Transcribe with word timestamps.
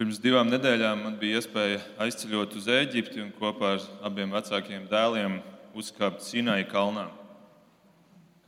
Pirms 0.00 0.16
divām 0.16 0.48
nedēļām 0.48 1.02
man 1.04 1.16
bija 1.20 1.42
iespēja 1.42 1.80
aizceļot 2.00 2.54
uz 2.56 2.68
Eģipti 2.72 3.20
un 3.20 3.34
kopā 3.36 3.74
ar 3.74 3.82
abiem 4.08 4.30
vecākiem 4.32 4.86
dēliem 4.88 5.34
uzkāpt 5.76 6.24
Sinai 6.24 6.62
kalnā. 6.64 7.02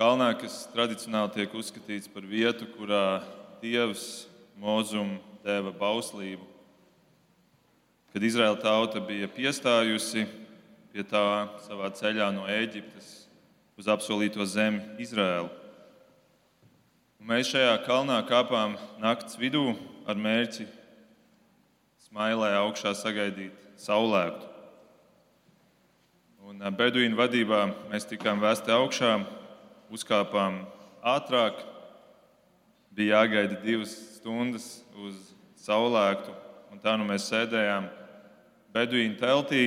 Kalnā, 0.00 0.30
kas 0.40 0.62
tradicionāli 0.72 1.34
tiek 1.34 1.58
uzskatīts 1.60 2.08
par 2.08 2.24
vietu, 2.24 2.70
kurā 2.72 3.20
Dievs 3.60 4.24
Mozum 4.56 5.18
deva 5.44 5.76
bauslību. 5.76 6.48
Kad 8.16 8.24
Izraēla 8.32 8.56
tauta 8.64 9.04
bija 9.04 9.28
piestājusi 9.28 10.24
pie 10.88 11.04
tā 11.04 11.28
savā 11.68 11.92
ceļā 12.00 12.32
no 12.32 12.48
Eģiptes 12.48 13.26
uz 13.76 13.92
apsolīto 13.92 14.48
zemi 14.48 14.80
Izraēlu. 15.04 15.52
Mēs 17.20 17.52
šajā 17.52 17.82
kalnā 17.84 18.22
kāpām 18.24 18.80
naktas 19.04 19.36
vidū 19.36 19.74
ar 20.08 20.16
mērķi 20.16 20.80
smailē 22.12 22.50
augšā 22.60 22.90
sagaidīt 22.92 23.56
saulēktu. 23.80 24.44
Un 26.44 26.58
beduīnu 26.76 27.16
vadībā 27.16 27.62
mēs 27.88 28.04
tikām 28.10 28.42
vēsti 28.42 28.68
augšā, 28.74 29.14
uzkāpām 29.88 30.58
ātrāk. 31.00 31.62
Bija 32.92 33.22
jāgaida 33.22 33.56
divas 33.62 33.94
stundas 34.18 34.66
uz 34.92 35.30
saulēktu, 35.56 36.34
un 36.74 36.82
tā 36.84 36.98
nu 37.00 37.06
mēs 37.08 37.30
sēdējām 37.32 37.86
beduīnu 38.76 39.16
teltī, 39.16 39.62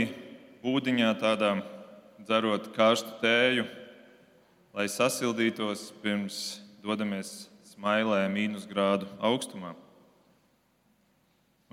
būdiņā, 0.61 1.15
tādā 1.17 1.55
dzerot 2.21 2.69
karstu 2.77 3.15
tēju, 3.23 3.65
lai 4.77 4.85
sasildītos 4.85 5.87
pirms 6.05 6.43
dodamies 6.85 7.47
smailē 7.73 8.21
mīnus 8.29 8.69
grādu 8.69 9.09
augstumā. 9.17 9.73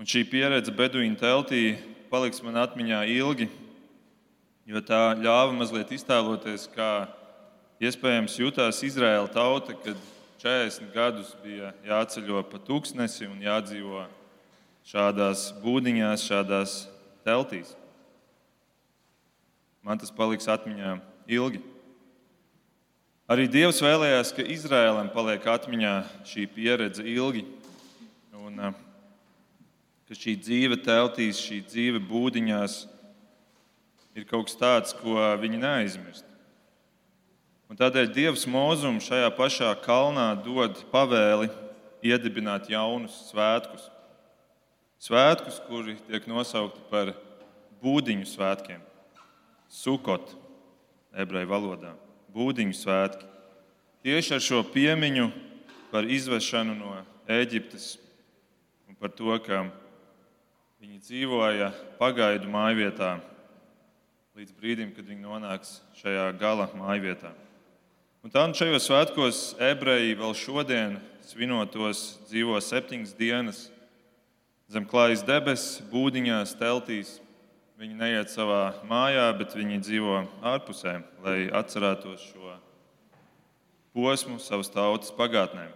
Un 0.01 0.07
šī 0.09 0.23
pieredze 0.25 0.73
Beduīna 0.73 1.19
teltī 1.19 1.75
paliks 2.09 2.41
man 2.41 2.57
atmiņā 2.63 3.03
ilgi, 3.13 3.45
jo 4.65 4.81
tā 4.81 5.13
ļāva 5.19 5.53
mazliet 5.53 5.91
iztēloties, 5.93 6.65
kā 6.73 7.05
iespējams 7.83 8.39
jutās 8.39 8.81
Izraēla 8.85 9.29
tauta, 9.33 9.75
kad 9.83 9.99
40 10.41 10.89
gadus 10.95 11.29
bija 11.43 11.71
jāceļo 11.85 12.41
pa 12.49 12.61
tūkstnesi 12.65 13.29
un 13.29 13.43
jādzīvo 13.45 14.07
šādās 14.89 15.51
būdiņās, 15.61 16.25
šādās 16.25 16.77
teltīs. 17.23 17.75
Man 19.83 20.01
tas 20.01 20.11
paliks 20.15 20.49
atmiņā 20.49 20.95
ilgi. 21.37 21.61
Arī 23.29 23.45
Dievs 23.47 23.79
vēlējās, 23.83 24.33
ka 24.35 24.43
Izrēlam 24.43 25.13
paliek 25.13 25.45
atmiņā 25.47 25.93
šī 26.27 26.47
pieredze 26.51 27.05
ilgi. 27.07 27.45
Un, 28.35 28.57
uh, 28.59 28.81
ka 30.07 30.17
šī 30.17 30.35
dzīve 30.41 30.77
teltīs, 30.83 31.39
šī 31.41 31.61
dzīve 31.67 32.01
būdiņās 32.09 32.83
ir 34.17 34.27
kaut 34.29 34.49
kas 34.49 34.59
tāds, 34.59 34.93
ko 34.97 35.17
viņi 35.41 35.61
neaizmirst. 35.61 36.27
Un 37.71 37.79
tādēļ 37.79 38.11
Dievs 38.13 38.43
mūzum 38.45 38.99
šajā 39.01 39.31
pašā 39.33 39.71
kalnā 39.81 40.27
dod 40.45 40.83
pavēli 40.91 41.47
iedibināt 42.05 42.67
jaunus 42.69 43.15
svētkus. 43.31 43.87
Svētkus, 45.01 45.57
kuri 45.67 45.95
tiek 46.07 46.27
nosaukti 46.29 46.83
par 46.91 47.15
būdiņu 47.83 48.27
svētkiem, 48.29 48.79
sukot, 49.67 50.35
ebreju 51.17 51.49
valodā, 51.49 51.95
būdiņu 52.35 52.77
svētki. 52.77 53.27
Tieši 54.03 54.37
ar 54.37 54.43
šo 54.43 54.61
piemiņu 54.67 55.29
par 55.91 56.07
izvešanu 56.07 56.75
no 56.77 56.93
Eģiptes 57.31 57.95
un 58.87 58.99
par 58.99 59.11
to, 59.15 59.33
ka 59.43 59.63
Viņi 60.83 60.97
dzīvoja 60.99 61.69
pagaidu 61.95 62.49
mājvietā 62.51 63.13
līdz 64.35 64.49
brīdim, 64.59 64.89
kad 64.91 65.05
viņi 65.07 65.21
nonāks 65.23 65.77
šajā 65.95 66.25
gala 66.35 66.65
mājvietā. 66.75 67.29
Un 68.19 68.33
tā 68.33 68.41
un 68.43 68.51
šajos 68.51 68.89
svētkos 68.89 69.37
ebreji 69.63 70.17
vēl 70.19 70.33
šodien, 70.35 70.97
svinotos, 71.23 72.01
dzīvo 72.27 72.59
septiņas 72.59 73.13
dienas 73.15 73.61
zem 74.67 74.83
klājas 74.83 75.23
debesis, 75.23 75.77
būdiņās, 75.87 76.51
teltīs. 76.59 77.13
Viņi 77.79 77.95
neiet 78.01 78.33
savā 78.33 78.73
mājā, 78.89 79.29
bet 79.39 79.55
viņi 79.55 79.79
dzīvo 79.85 80.17
ārpusē, 80.51 80.97
lai 81.23 81.37
atcerētos 81.61 82.25
šo 82.33 82.57
posmu 83.95 84.35
savas 84.35 84.67
tautas 84.75 85.15
pagātnē. 85.15 85.69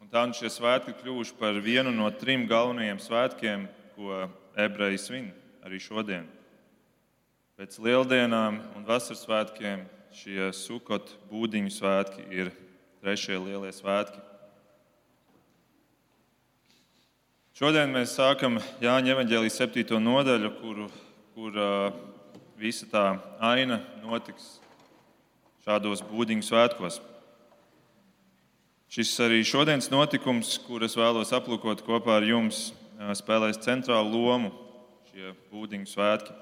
Un 0.00 0.08
tā 0.08 0.24
un 0.24 0.32
šie 0.32 0.48
svētki 0.48 0.96
kļuvuši 1.02 1.36
par 1.36 1.60
vienu 1.60 1.92
no 1.92 2.08
trim 2.16 2.48
galvenajiem 2.48 3.04
svētkiem 3.04 3.68
ko 3.96 4.26
ebreji 4.58 5.00
svin 5.00 5.30
arī 5.64 5.80
šodien. 5.82 6.26
Pēc 7.60 7.76
lieldienām 7.82 8.60
un 8.76 8.86
vasaras 8.88 9.26
svētkiem 9.26 9.84
šie 10.16 10.48
sukot 10.56 11.12
būdiņu 11.30 11.72
svētki 11.74 12.24
ir 12.32 12.52
trešie 13.02 13.36
lielie 13.36 13.72
svētki. 13.74 14.22
Šodien 17.60 17.92
mēs 17.92 18.14
sākam 18.16 18.56
Jāņa 18.80 19.12
evanģēlijas 19.12 19.58
septīto 19.60 19.98
nodaļu, 20.00 20.50
kur, 20.62 20.78
kur 21.36 21.60
uh, 21.60 21.98
visa 22.56 22.88
tā 22.88 23.04
aina 23.44 23.82
notiks 24.00 24.54
šādos 25.66 26.00
būdiņu 26.08 26.46
svētkos. 26.46 27.02
Šis 28.90 29.12
arī 29.22 29.44
šodienas 29.46 29.90
notikums, 29.92 30.56
kurus 30.64 30.96
vēlos 30.98 31.30
aplūkot 31.36 31.84
kopā 31.86 32.16
ar 32.18 32.24
jums, 32.26 32.70
spēlēs 33.16 33.60
centrālu 33.64 34.12
lomu 34.12 34.50
šie 35.10 35.32
būdiņu 35.50 35.88
svētki. 35.88 36.34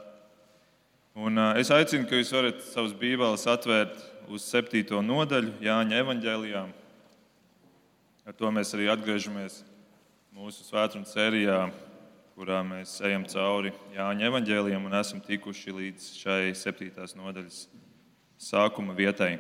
Un 1.19 1.39
es 1.59 1.71
aicinu, 1.75 2.07
ka 2.07 2.19
jūs 2.19 2.31
varat 2.35 2.61
savus 2.63 2.95
bībeles 2.99 3.47
atvērt 3.51 3.99
uz 4.31 4.45
7. 4.51 5.01
nodaļu 5.03 5.57
Jāņa 5.65 6.03
evanģēlijā. 6.03 6.63
Ar 8.29 8.37
to 8.37 8.51
mēs 8.55 8.75
arī 8.77 8.91
atgriežamies 8.93 9.63
mūsu 10.37 10.67
svētdienas 10.67 11.15
sērijā, 11.17 11.63
kurā 12.37 12.61
mēs 12.67 12.99
ejam 13.07 13.25
cauri 13.31 13.73
Jāņa 13.97 14.29
evanģēlijam 14.29 14.85
un 14.87 14.99
esam 14.99 15.23
tikuši 15.25 15.75
līdz 15.79 16.11
šai 16.21 16.53
7. 16.55 16.93
nodaļas 17.19 17.65
sākuma 18.39 18.95
vietai. 18.99 19.39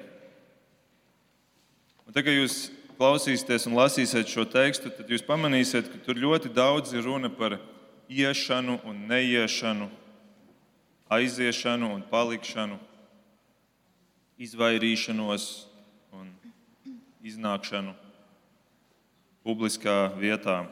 Un 2.09 2.17
tagad 2.17 2.39
jūs 2.39 2.69
klausīsieties 2.99 3.69
un 3.71 3.77
lasīsiet 3.79 4.31
šo 4.31 4.45
tekstu, 4.51 4.91
tad 4.91 5.11
jūs 5.11 5.23
pamanīsiet, 5.27 5.87
ka 5.93 6.01
tur 6.03 6.19
ļoti 6.19 6.51
daudz 6.55 6.93
ir 6.97 7.07
runa 7.07 7.31
par 7.31 7.61
iešanu 8.11 8.81
un 8.89 9.05
neiešanu, 9.11 9.87
aiziešanu 11.15 11.93
un 11.95 12.03
palikšanu, 12.11 12.79
izvairīšanos 14.39 15.47
un 16.19 16.33
iznākšanu 17.27 17.95
publiskā 19.47 20.11
vietā. 20.19 20.65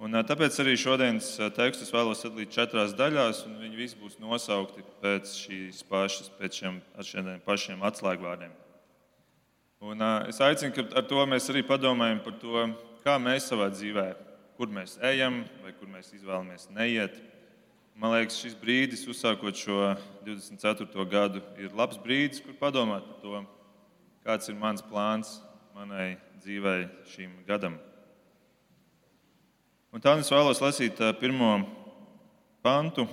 Un, 0.00 0.16
tāpēc 0.24 0.56
arī 0.62 0.78
šodienas 0.80 1.28
tekstus 1.58 1.92
vēlos 1.92 2.22
sadalīt 2.24 2.54
četrās 2.56 2.96
daļās, 2.96 3.44
un 3.44 3.60
viņi 3.60 3.76
visi 3.76 4.00
būs 4.00 4.16
nosaukti 4.22 4.84
pēc 5.04 5.36
šīs 5.42 5.84
pašas, 5.92 6.32
pēc 6.40 6.62
šiem, 6.62 6.80
šiem 7.04 7.30
pašiem 7.44 7.84
atslēgvārdiem. 7.84 8.56
Un, 9.80 10.02
es 10.28 10.36
aicinu, 10.44 10.74
ka 10.76 10.82
ar 11.00 11.06
to 11.08 11.22
mēs 11.24 11.46
arī 11.48 11.62
padomājam 11.64 12.18
par 12.20 12.34
to, 12.36 12.64
kā 13.00 13.14
mēs 13.16 13.46
savā 13.48 13.70
dzīvē, 13.72 14.10
kur 14.58 14.68
mēs 14.68 14.98
ejam 15.08 15.38
vai 15.62 15.70
kur 15.72 15.88
mēs 15.88 16.10
izvēlamies 16.18 16.66
neiet. 16.76 17.14
Man 17.96 18.12
liekas, 18.12 18.36
šis 18.42 18.58
brīdis, 18.60 19.06
uzsākot 19.08 19.56
šo 19.56 19.94
24. 20.26 21.06
gadu, 21.08 21.40
ir 21.56 21.72
labs 21.72 21.96
brīdis, 21.96 22.42
kur 22.44 22.58
padomāt 22.60 23.06
par 23.08 23.22
to, 23.22 23.40
kāds 24.28 24.52
ir 24.52 24.58
mans 24.60 24.84
plāns 24.84 25.38
manai 25.72 26.18
dzīvei 26.42 26.84
šim 27.14 27.38
gadam. 27.48 27.78
Un 29.96 30.04
tā 30.04 30.12
es 30.20 30.28
vēlos 30.28 30.60
lasīt 30.60 31.00
pirmo 31.24 31.54
pantu. 32.60 33.08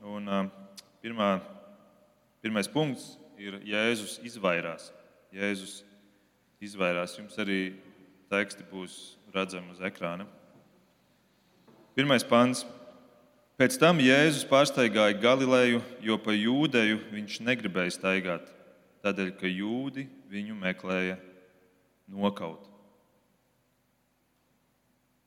Un, 0.00 0.32
pirmā, 1.04 1.34
pirmais 2.40 2.72
punkts 2.72 3.18
ir 3.36 3.60
Jēzus 3.68 4.16
izvairās. 4.24 4.88
Jēzus 5.36 5.82
izvairās. 6.66 7.16
Jums 7.18 7.38
arī 7.42 7.60
teksti 8.32 8.66
būs 8.70 9.16
redzami 9.34 9.72
uz 9.74 9.82
ekrāna. 9.84 10.26
Pirmais 11.96 12.26
pants. 12.26 12.66
Pēc 13.56 13.78
tam 13.80 14.02
Jēzus 14.04 14.44
pārsteigāja 14.50 15.16
Galileju, 15.16 15.80
jo 16.04 16.18
pa 16.20 16.34
jūdeju 16.36 16.98
viņš 17.08 17.38
negribēja 17.40 17.94
staigāt, 17.94 18.50
tādēļ, 19.00 19.30
ka 19.38 19.48
jūdi 19.48 20.04
viņu 20.28 20.58
meklēja 20.60 21.16
nokaut. 22.12 22.66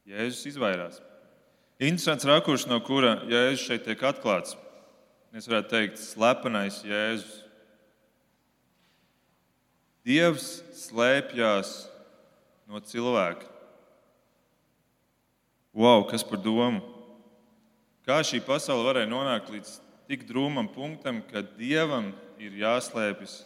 Jēzus 0.09 0.45
izvairās. 0.51 1.01
Interesants 1.81 2.27
rakurs, 2.30 2.68
no 2.69 2.77
kura 2.85 3.15
Jēzus 3.30 3.65
šeit 3.65 3.85
tiek 3.88 4.06
atklāts. 4.06 4.53
Es 5.33 5.50
varētu 5.50 5.74
teikt, 5.74 6.01
slepenais 6.01 6.81
Jēzus. 6.85 7.49
Dievs 10.09 10.63
slēpjas 10.73 11.83
no 12.65 12.79
cilvēka. 12.81 13.45
wow, 15.73 16.01
kas 16.09 16.23
par 16.25 16.41
domu? 16.41 16.81
Kā 18.01 18.23
šī 18.25 18.41
pasaule 18.41 18.88
varēja 18.88 19.09
nonākt 19.11 19.51
līdz 19.53 19.75
tik 20.09 20.25
drūmam 20.25 20.65
punktam, 20.73 21.21
ka 21.21 21.44
dievam 21.59 22.09
ir 22.41 22.57
jāslēpjas 22.57 23.44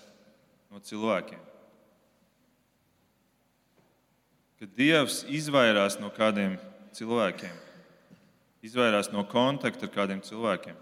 no 0.72 0.80
cilvēkiem? 0.80 1.42
Ka 4.56 4.72
dievs 4.80 5.26
izvairās 5.28 6.00
no 6.00 6.08
kādiem 6.16 6.56
cilvēkiem, 6.96 7.56
izvairās 8.64 9.12
no 9.12 9.28
kontakta 9.28 9.90
ar 9.90 9.92
kādiem 9.92 10.24
cilvēkiem. 10.24 10.80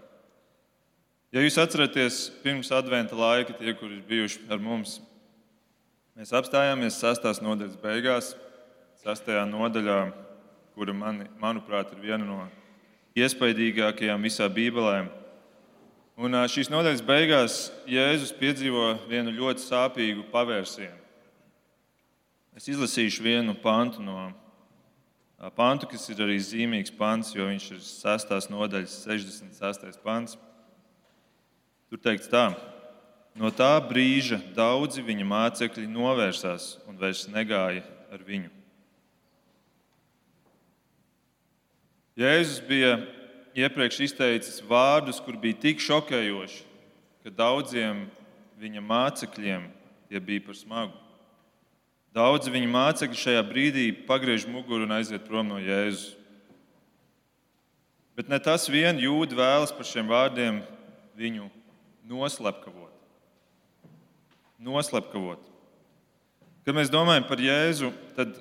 Ja 1.34 1.42
jūs 1.42 1.58
atceraties, 1.58 2.28
pirms 2.44 2.70
adventa 2.70 3.18
laika, 3.18 3.56
tie, 3.58 3.74
kuri 3.74 3.98
ir 3.98 4.06
bijuši 4.06 4.46
ar 4.52 4.62
mums, 4.62 5.00
mēs 6.18 6.32
apstājāmies 6.36 6.98
sastās 7.00 7.40
nodaļas 7.42 7.78
beigās, 7.82 8.32
sastajā 9.02 9.44
nodaļā, 9.48 9.98
kura, 10.76 10.94
mani, 10.96 11.28
manuprāt, 11.40 11.92
ir 11.94 12.02
viena 12.04 12.24
no 12.26 12.38
iespaidīgākajām 13.18 14.24
visā 14.24 14.48
Bībelē. 14.52 15.06
Un 16.22 16.36
šīs 16.52 16.68
nodaļas 16.72 17.04
beigās 17.04 17.60
Jēzus 17.88 18.34
piedzīvo 18.36 18.92
vienu 19.08 19.32
ļoti 19.34 19.64
sāpīgu 19.64 20.26
pavērsienu. 20.32 21.00
Es 22.56 22.68
izlasīšu 22.68 23.24
vienu 23.24 23.54
pantu 23.56 24.04
no 24.04 24.28
pantu, 25.56 25.88
kas 25.90 26.04
ir 26.12 26.20
arī 26.22 26.36
zīmīgs 26.38 26.92
pants, 26.94 27.32
jo 27.34 27.48
viņš 27.48 27.70
ir 27.72 27.80
6. 27.86 28.50
nodaļas 28.52 28.98
66. 29.06 30.02
pants. 30.04 30.36
Tur 31.88 32.00
teikts 32.00 32.30
tā, 32.32 32.50
no 33.38 33.50
tā 33.54 33.74
brīža 33.88 34.40
daudzi 34.56 35.04
viņa 35.04 35.26
mācekļi 35.28 35.86
novērsās 35.90 36.76
un 36.88 36.98
vairs 37.00 37.26
negāja 37.32 37.84
ar 38.12 38.24
viņu. 38.26 38.50
Jēzus 42.18 42.60
bija 42.68 42.98
iepriekš 43.56 44.02
izteicis 44.04 44.60
vārdus, 44.68 45.20
kur 45.24 45.38
bija 45.40 45.56
tik 45.64 45.80
šokējoši, 45.80 46.64
ka 47.24 47.32
daudziem 47.32 48.04
viņa 48.60 48.82
mācekļiem 48.84 49.64
tie 50.10 50.20
bija 50.20 50.44
par 50.44 50.58
smagu. 50.58 50.98
Daudzi 52.12 52.52
viņa 52.52 52.68
mācekļi 52.68 53.16
šajā 53.16 53.42
brīdī 53.48 53.86
pagriež 54.04 54.44
muguru 54.44 54.84
un 54.84 54.92
aiziet 54.98 55.24
prom 55.24 55.48
no 55.48 55.56
Jēzus. 55.56 56.18
Bet 58.12 58.28
ne 58.28 58.36
tas 58.36 58.68
vien 58.68 59.00
jūda 59.00 59.38
vēlas 59.38 59.72
par 59.72 59.88
šiem 59.88 60.10
vārdiem 60.10 60.60
viņu 61.16 61.48
noslepkavot. 62.04 62.81
Noslepkavot. 64.62 65.42
Kad 66.62 66.76
mēs 66.76 66.90
domājam 66.92 67.26
par 67.26 67.40
Jēzu, 67.42 67.90
tad 68.14 68.36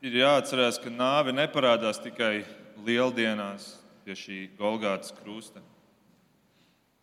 ir 0.00 0.20
jāatcerās, 0.22 0.78
ka 0.80 0.92
nāve 0.92 1.34
neparādās 1.36 2.00
tikai 2.00 2.46
lieldienās 2.86 3.74
pie 4.06 4.16
šī 4.16 4.38
Golgātas 4.56 5.12
krusta. 5.18 5.60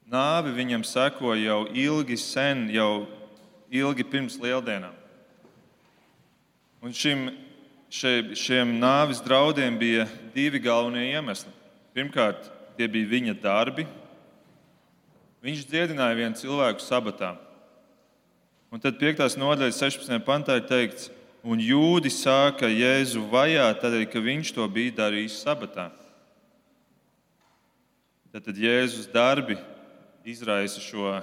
Nāve 0.10 0.54
viņam 0.54 0.86
seko 0.86 1.36
jau 1.38 1.64
ilgi 1.70 2.18
sen, 2.18 2.68
jau 2.74 3.06
ilgi 3.74 4.06
pirms 4.06 4.40
lieldienām. 4.42 4.94
Un 6.86 6.94
šim, 6.94 7.28
šie, 7.90 8.36
šiem 8.38 8.76
nāves 8.82 9.22
draudiem 9.26 9.78
bija 9.82 10.06
divi 10.34 10.62
galvenie 10.62 11.08
iemesli. 11.14 11.54
Pirmkārt, 11.94 12.50
tie 12.78 12.90
bija 12.92 13.10
viņa 13.14 13.38
darbi. 13.42 13.88
Viņš 15.46 15.66
dziedināja 15.70 16.18
vienu 16.18 16.38
cilvēku 16.42 16.82
sabatā. 16.82 17.36
Un 18.76 18.82
tad 18.84 18.98
5. 19.00 19.38
nodaļas 19.40 19.78
16. 19.80 20.18
pantā 20.28 20.58
ir 20.60 20.66
teikts, 20.68 21.06
un 21.48 21.62
jūdi 21.64 22.10
sāka 22.12 22.68
Jēzu 22.68 23.22
vajāt, 23.32 23.78
tādēļ, 23.80 24.02
ka 24.12 24.20
viņš 24.20 24.50
to 24.58 24.66
bija 24.68 24.98
darījis 24.98 25.38
sabatā. 25.46 25.86
Tad, 28.34 28.42
tad 28.50 28.60
Jēzus 28.60 29.08
darbi 29.14 29.56
izraisa 30.28 30.84
šo 30.84 31.14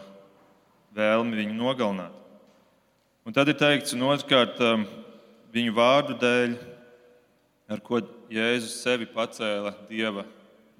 vēlmi 0.96 1.42
viņu 1.42 1.58
nogalināt. 1.58 2.16
Un 3.28 3.36
tad 3.36 3.52
ir 3.52 3.60
teikts, 3.60 3.92
un 3.92 4.08
otrkārt, 4.08 4.56
um, 4.64 4.88
viņu 5.52 5.76
vārdu 5.76 6.16
dēļ, 6.24 6.54
ar 7.68 7.84
ko 7.84 8.00
Jēzus 8.32 8.80
sevi 8.80 9.12
pacēla 9.12 9.74
Dieva 9.90 10.24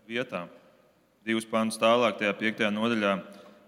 vietā. 0.08 0.46
Divus 1.20 1.44
pānus 1.44 1.76
tālāk, 1.76 2.16
tajā 2.16 2.32
piektajā 2.40 2.72
nodaļā, 2.72 3.18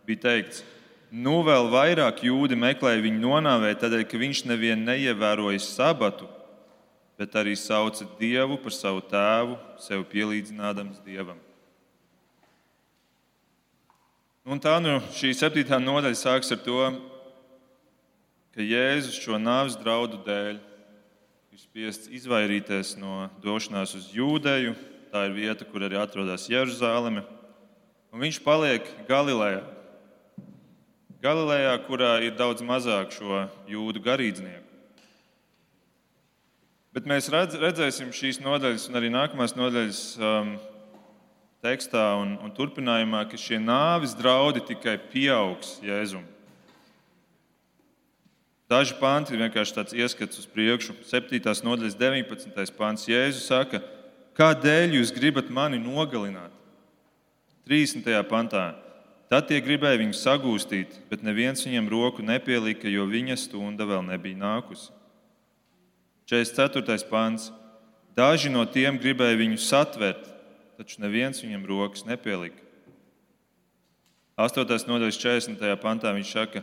bija 0.08 0.24
teikts, 0.24 0.64
Nu, 1.14 1.44
vēl 1.46 1.68
vairāk 1.70 2.24
jūdi 2.26 2.56
meklēja 2.58 3.02
viņu 3.04 3.20
nonāvēt, 3.22 3.78
tādēļ, 3.84 4.00
ka 4.10 4.18
viņš 4.18 4.40
nevien 4.50 4.80
neievēroja 4.82 5.60
sabatu, 5.62 6.26
bet 7.14 7.36
arī 7.38 7.52
sauca 7.54 8.08
Dievu 8.18 8.56
par 8.58 8.74
savu 8.74 9.04
tēvu, 9.06 9.54
sev 9.78 10.02
pielīdzinādams 10.10 11.04
Dievam. 11.06 11.38
Un 14.42 14.58
tā 14.58 14.74
nu 14.82 14.96
šī 15.14 15.30
septītā 15.38 15.78
nodaļa 15.78 16.18
sākas 16.18 16.50
ar 16.56 16.58
to, 16.66 16.80
ka 18.56 18.66
Jēzus 18.66 19.20
šo 19.22 19.38
nāves 19.38 19.78
draudu 19.78 20.18
dēļ 20.26 20.58
ir 20.58 21.62
spiests 21.62 22.10
izvairīties 22.10 22.96
no 22.98 23.28
došanās 23.44 23.94
uz 23.94 24.10
Jūdeju. 24.10 24.74
Tā 25.14 25.28
ir 25.28 25.38
vieta, 25.38 25.62
kur 25.62 25.86
arī 25.86 25.94
atrodas 26.02 26.50
Jeruzaleme. 26.50 27.22
Un 28.10 28.26
viņš 28.26 28.42
paliek 28.42 28.90
Galilejā. 29.06 29.62
Galilejā, 31.24 31.72
kurā 31.86 32.18
ir 32.20 32.34
daudz 32.36 32.60
mazāk 32.60 33.14
šo 33.16 33.46
jūdu 33.70 34.02
garīdznieku. 34.04 34.60
Bet 36.92 37.08
mēs 37.08 37.30
redz, 37.32 37.56
redzēsim 37.56 38.10
šīs 38.12 38.42
nodaļas, 38.44 38.84
un 38.90 39.00
arī 39.00 39.08
nākamās 39.08 39.56
nodaļas 39.56 40.02
um, 40.20 40.52
tekstā 41.64 42.04
un, 42.20 42.36
un 42.44 42.52
turpinājumā, 42.52 43.24
ka 43.30 43.40
šie 43.40 43.56
nāvis 43.56 44.12
draudi 44.18 44.66
tikai 44.68 44.98
pieaugs 45.14 45.78
Jēzum. 45.86 46.28
Daži 48.68 49.00
panti 49.00 49.32
ir 49.32 49.46
vienkārši 49.46 49.78
tāds 49.80 49.96
ieskats 49.96 50.44
uz 50.44 50.46
priekšu. 50.52 50.92
7. 51.08 51.40
nodaļas 51.64 51.96
19. 52.04 52.76
pāns 52.76 53.08
Jēzus 53.08 53.48
saka, 53.48 53.80
kādēļ 54.36 55.00
jūs 55.00 55.16
gribat 55.16 55.48
mani 55.48 55.80
nogalināt? 55.80 56.52
30. 57.64 58.12
pantā. 58.28 58.74
Tad 59.32 59.48
tie 59.48 59.60
gribēja 59.64 60.02
viņu 60.02 60.16
sagūstīt, 60.18 60.98
bet 61.08 61.24
neviens 61.24 61.64
viņam 61.64 61.88
roku 61.90 62.22
nepielika, 62.22 62.90
jo 62.92 63.06
viņa 63.08 63.38
stunda 63.40 63.86
vēl 63.88 64.04
nebija 64.06 64.36
nākusi. 64.40 64.92
44. 66.28 67.08
pāns. 67.08 67.50
Daži 68.14 68.52
no 68.52 68.62
tiem 68.68 68.98
gribēja 69.00 69.40
viņu 69.40 69.58
satvert, 69.58 70.28
taču 70.78 71.00
neviens 71.02 71.42
viņam 71.42 71.64
rokas 71.66 72.04
nepielika. 72.06 72.60
8. 74.38 74.86
nodaļas 74.88 75.18
40. 75.18 75.66
pantā 75.82 76.12
viņš 76.14 76.30
saka, 76.36 76.62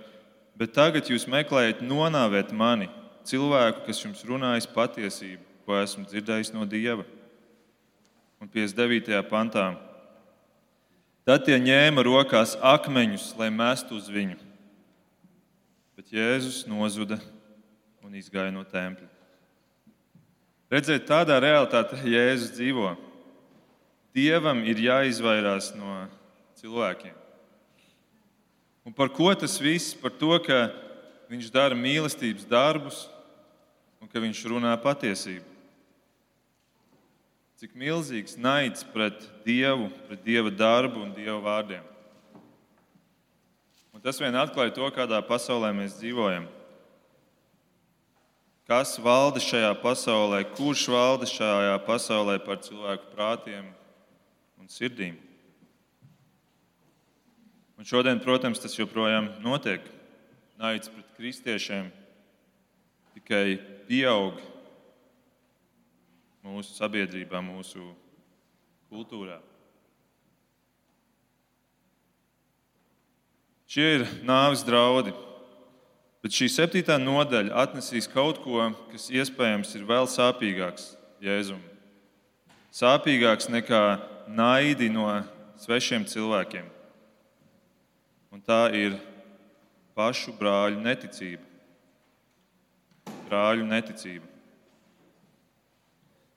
bet 0.59 0.73
tagad 0.75 1.07
jūs 1.07 1.27
meklējat 1.31 1.83
nonāvēt 1.83 2.51
mani, 2.55 2.89
cilvēku, 3.27 3.85
kas 3.87 4.01
jums 4.03 4.23
runājas 4.27 4.67
patiesību, 4.69 5.43
ko 5.65 5.77
esmu 5.79 6.05
dzirdējis 6.09 6.53
no 6.55 6.65
Dieva. 6.67 7.05
Un 8.41 8.49
59. 8.49 9.21
pantā 9.29 9.69
Tad 11.27 11.45
tie 11.45 11.59
ņēma 11.61 12.01
rokās 12.01 12.55
akmeņus, 12.57 13.31
lai 13.37 13.51
mestu 13.53 13.99
uz 13.99 14.07
viņu. 14.09 14.39
Bet 15.93 16.09
Jēzus 16.09 16.63
nozuda 16.65 17.19
un 18.01 18.15
izgāja 18.17 18.49
no 18.53 18.63
tempļa. 18.65 19.05
Redziet, 20.71 21.05
tādā 21.05 21.37
realitātē 21.43 21.99
Jēzus 22.09 22.55
dzīvo. 22.55 22.95
Dievam 24.15 24.63
ir 24.65 24.81
jāizvairās 24.81 25.73
no 25.77 26.07
cilvēkiem. 26.59 27.13
Un 28.87 28.95
par 28.97 29.11
ko 29.13 29.29
tas 29.37 29.59
viss? 29.61 29.93
Par 29.93 30.15
to, 30.17 30.33
ka 30.41 30.71
viņš 31.29 31.51
dara 31.53 31.77
mīlestības 31.77 32.47
darbus 32.49 33.05
un 34.01 34.09
ka 34.09 34.19
viņš 34.23 34.41
runā 34.49 34.73
patiesību. 34.81 35.50
Cik 37.61 37.75
milzīgs 37.77 38.39
naids 38.41 38.81
pret 38.89 39.21
Dievu, 39.45 39.91
pret 40.07 40.23
Dieva 40.25 40.49
darbu 40.49 41.03
un 41.03 41.11
Dieva 41.13 41.37
vārdiem. 41.45 41.83
Un 43.93 44.01
tas 44.01 44.17
vien 44.17 44.33
atklāja 44.33 44.73
to, 44.73 44.87
kādā 44.95 45.19
pasaulē 45.21 45.69
mēs 45.77 45.99
dzīvojam. 45.99 46.47
Kas 48.65 48.95
valda 48.97 49.37
šajā 49.45 49.75
pasaulē, 49.77 50.39
kurš 50.57 50.87
valda 50.89 51.29
šajā 51.29 51.75
pasaulē 51.85 52.39
par 52.41 52.57
cilvēku 52.65 53.13
prātiem 53.13 53.67
un 54.57 54.65
sirdīm? 54.65 55.19
Un 57.77 57.85
šodien, 57.85 58.23
protams, 58.25 58.63
tas 58.63 58.73
joprojām 58.73 59.35
notiek. 59.45 59.85
Naids 60.57 60.89
pret 60.89 61.13
kristiešiem 61.13 61.93
tikai 63.19 63.59
pieaug 63.85 64.41
mūsu 66.45 66.73
sabiedrībā, 66.75 67.41
mūsu 67.45 67.91
kultūrā. 68.91 69.39
Šie 73.71 73.85
ir 73.99 74.07
nāves 74.27 74.65
draudi. 74.67 75.13
Bet 76.21 76.35
šī 76.37 76.49
septītā 76.53 76.99
nodaļa 77.01 77.55
atnesīs 77.63 78.05
kaut 78.11 78.41
ko, 78.43 78.67
kas 78.91 79.07
iespējams 79.09 79.71
ir 79.77 79.87
vēl 79.89 80.09
sāpīgāks 80.11 80.91
Jēzum. 81.21 81.61
sāpīgāks 82.73 83.49
nekā 83.49 83.99
naidi 84.27 84.89
no 84.89 85.07
svešiem 85.61 86.05
cilvēkiem. 86.05 86.67
Un 88.31 88.41
tā 88.41 88.69
ir 88.73 88.97
pašu 89.97 90.33
brāļu 90.37 90.81
neticība. 90.81 91.43
Brāļu 93.27 93.65
neticība. 93.65 94.30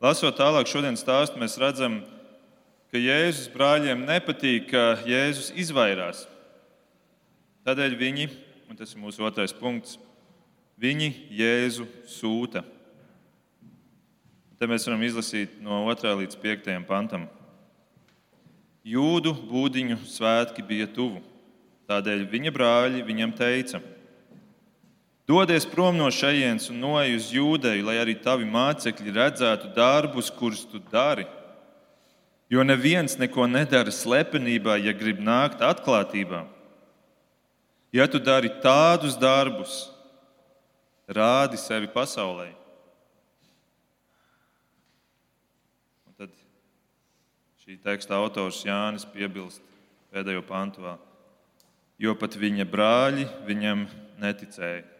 Lasot 0.04 0.36
tālāk 0.36 0.68
šodienas 0.68 1.00
stāstu, 1.00 1.38
mēs 1.40 1.54
redzam, 1.56 2.02
ka 2.92 3.00
Jēzus 3.00 3.46
brāļiem 3.54 4.02
nepatīk, 4.04 4.66
ka 4.68 4.98
Jēzus 5.08 5.46
izvairās. 5.56 6.26
Tādēļ 7.64 7.94
viņi, 7.96 8.26
un 8.68 8.76
tas 8.76 8.92
ir 8.92 9.00
mūsu 9.00 9.24
otrais 9.24 9.54
punkts, 9.56 9.96
viņi 10.76 11.08
Jēzu 11.32 11.86
sūta. 12.18 12.60
Te 14.60 14.68
mēs 14.68 14.84
varam 14.84 15.06
izlasīt 15.08 15.56
no 15.64 15.80
2. 15.88 16.12
līdz 16.20 16.36
5. 16.42 16.68
pantam. 16.84 17.24
Jūdu 18.84 19.32
būdiņu 19.48 20.02
svētki 20.04 20.66
bija 20.68 20.90
tuvu. 20.92 21.24
Tādēļ 21.88 22.28
viņa 22.28 22.52
brāļi 22.52 23.06
viņam 23.08 23.32
teica: 23.40 23.80
Dodies 25.24 25.64
prom 25.64 25.96
no 25.96 26.10
šejienes 26.12 26.68
un 26.68 26.82
noej 26.82 27.14
uz 27.16 27.30
jūdeju, 27.32 27.86
lai 27.86 27.96
arī 27.96 28.12
tavi 28.20 28.44
mācekļi 28.44 29.14
redzētu 29.16 29.70
darbus, 29.76 30.28
kurus 30.28 30.66
tu 30.68 30.82
dari. 30.92 31.24
Jo 32.52 32.60
neviens 32.60 33.16
neko 33.16 33.46
nedara 33.48 33.88
slepenībā, 33.88 34.76
ja 34.84 34.92
grib 34.92 35.22
nākt 35.24 35.64
atklātībā. 35.64 36.42
Ja 37.94 38.04
tu 38.10 38.20
dari 38.20 38.50
tādus 38.60 39.16
darbus, 39.16 39.86
rādi 41.08 41.56
sevi 41.56 41.88
pasaulē. 41.88 42.50
Un 46.04 46.20
tad 46.20 46.36
šī 47.64 47.80
teksta 47.80 48.20
autors 48.20 48.60
Jānis 48.66 49.08
piebilst 49.08 49.64
pēdējo 50.12 50.44
pantu 50.44 50.84
jo 51.98 52.14
pat 52.18 52.36
viņa 52.36 52.66
brāļi 52.68 53.28
viņam 53.46 53.86
neticēja. 54.20 54.93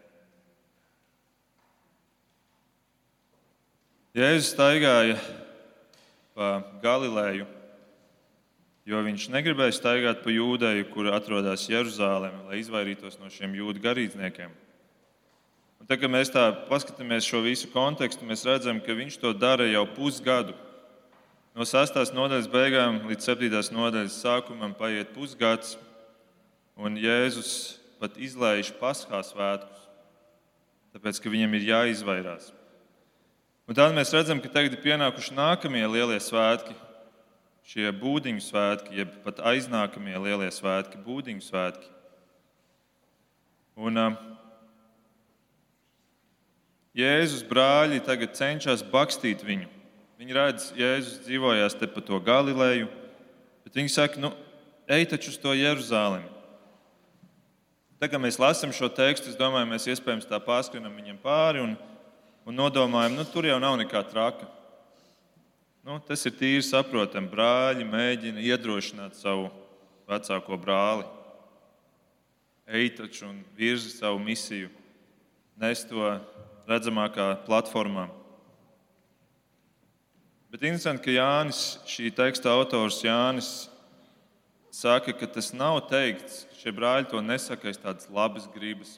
Jēzus 4.15 4.53
staigāja 4.53 5.19
pa 6.35 6.61
Galileju 6.83 7.47
jo 8.85 9.01
viņš 9.01 9.29
negribēja 9.33 9.73
staigāt 9.75 10.21
pa 10.21 10.33
jūdeju, 10.33 10.85
kur 10.93 11.09
atrodas 11.13 11.65
Jeruzaleme, 11.69 12.43
lai 12.49 12.61
izvairītos 12.61 13.17
no 13.21 13.31
šiem 13.33 13.57
jūdu 13.57 13.81
garīdzniekiem. 13.81 14.53
Un 15.81 15.89
tad, 15.89 15.99
kad 16.01 16.11
mēs 16.13 16.31
tā 16.33 16.45
paskatāmies 16.69 17.25
šo 17.25 17.41
visu 17.45 17.69
kontekstu, 17.73 18.27
mēs 18.29 18.45
redzam, 18.45 18.79
ka 18.81 18.95
viņš 18.97 19.17
to 19.21 19.33
dara 19.37 19.65
jau 19.67 19.83
pusgadu. 19.97 20.53
No 21.55 21.65
6. 21.65 21.97
nodaļas 22.13 22.49
beigām 22.51 23.01
līdz 23.09 23.31
7. 23.31 23.73
nodaļas 23.73 24.19
sākumam 24.21 24.75
paiet 24.77 25.13
pusgads, 25.15 25.77
un 26.75 26.99
Jēzus 26.99 27.79
pat 28.01 28.17
izlaiž 28.21 28.73
paskā 28.77 29.21
svētkus, 29.23 29.87
tāpēc 30.93 31.21
ka 31.23 31.31
viņam 31.31 31.57
ir 31.57 31.69
jāizvairās. 31.71 32.51
Un 33.65 33.73
tad 33.73 33.95
mēs 33.97 34.13
redzam, 34.13 34.37
ka 34.37 34.49
tagad 34.53 34.75
ir 34.75 34.81
pienākuši 34.83 35.33
nākamie 35.33 35.81
lielie 35.89 36.19
svētki, 36.21 36.75
šie 37.65 37.89
būdiņu 37.97 38.43
svētki, 38.45 38.93
jeb 38.99 39.15
pat 39.23 39.41
aiznākamie 39.41 40.13
lielie 40.21 40.51
svētki, 40.53 41.01
būdiņu 41.01 41.41
svētki. 41.41 41.89
Un, 43.81 43.97
uh, 43.97 44.19
Jēzus 46.95 47.41
brāļi 47.49 48.03
tagad 48.05 48.37
cenšas 48.37 48.85
bakstīt 48.87 49.41
viņu. 49.43 49.65
Viņi 50.21 50.37
redz, 50.37 50.69
ka 50.69 50.79
Jēzus 50.79 51.25
dzīvojās 51.25 51.75
te 51.75 51.89
pa 51.91 52.05
to 52.05 52.21
Galileju, 52.23 52.85
bet 53.65 53.81
viņi 53.81 53.91
saka, 53.91 54.21
nu, 54.21 54.31
ej 54.87 55.09
taču 55.11 55.33
uz 55.33 55.41
to 55.41 55.57
Jeruzalemi. 55.57 56.29
Tagad, 57.97 58.13
kad 58.13 58.23
mēs 58.23 58.37
lasām 58.39 58.71
šo 58.75 58.87
tekstu, 58.93 59.33
es 59.33 59.39
domāju, 59.39 59.67
mēs 59.73 59.89
iespējams 59.89 60.29
tā 60.29 60.37
pārskrienam 60.43 60.93
viņam 60.93 61.17
pāri 61.25 61.65
un, 61.65 61.75
un 62.45 62.55
nodomājam, 62.55 63.17
nu, 63.17 63.25
tur 63.27 63.47
jau 63.49 63.57
nav 63.61 63.75
nekā 63.81 64.03
traka. 64.07 64.47
Nu, 65.85 65.99
tas 66.01 66.23
ir 66.25 66.33
tīri 66.33 66.63
saprotami. 66.65 67.29
Brāļi 67.29 67.85
mēģina 67.85 68.41
iedrošināt 68.41 69.17
savu 69.19 69.51
vecāko 70.09 70.57
brāli. 70.57 71.05
Ej 72.65 72.95
taču 72.97 73.27
un 73.27 73.43
virzi 73.57 73.91
savu 73.93 74.17
misiju, 74.21 74.71
nes 75.61 75.83
to 75.85 76.15
redzamākā 76.65 77.27
platformā. 77.45 78.07
Bet 80.49 80.65
interesanti, 80.65 81.03
ka 81.05 81.13
Jānis, 81.13 81.61
šī 81.85 82.09
teksta 82.15 82.49
autors 82.49 83.03
Jānis, 83.05 83.67
saka, 84.73 85.13
ka 85.13 85.29
tas 85.29 85.51
nav 85.53 85.83
teikts, 85.91 86.45
šie 86.61 86.73
brāļi 86.73 87.11
to 87.11 87.21
nesaka 87.21 87.69
aiz 87.69 87.77
tādas 87.77 88.09
labas 88.09 88.49
gribas 88.55 88.97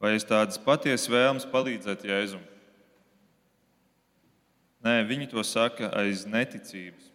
vai 0.00 0.14
aiz 0.16 0.24
tādas 0.24 0.60
patiesas 0.60 1.08
vēlmes 1.12 1.48
palīdzēt 1.48 2.06
Jēzumam. 2.08 2.49
Nē, 4.80 5.02
viņi 5.04 5.28
to 5.28 5.42
saka 5.44 5.90
aiz 6.00 6.24
neticības. 6.24 7.10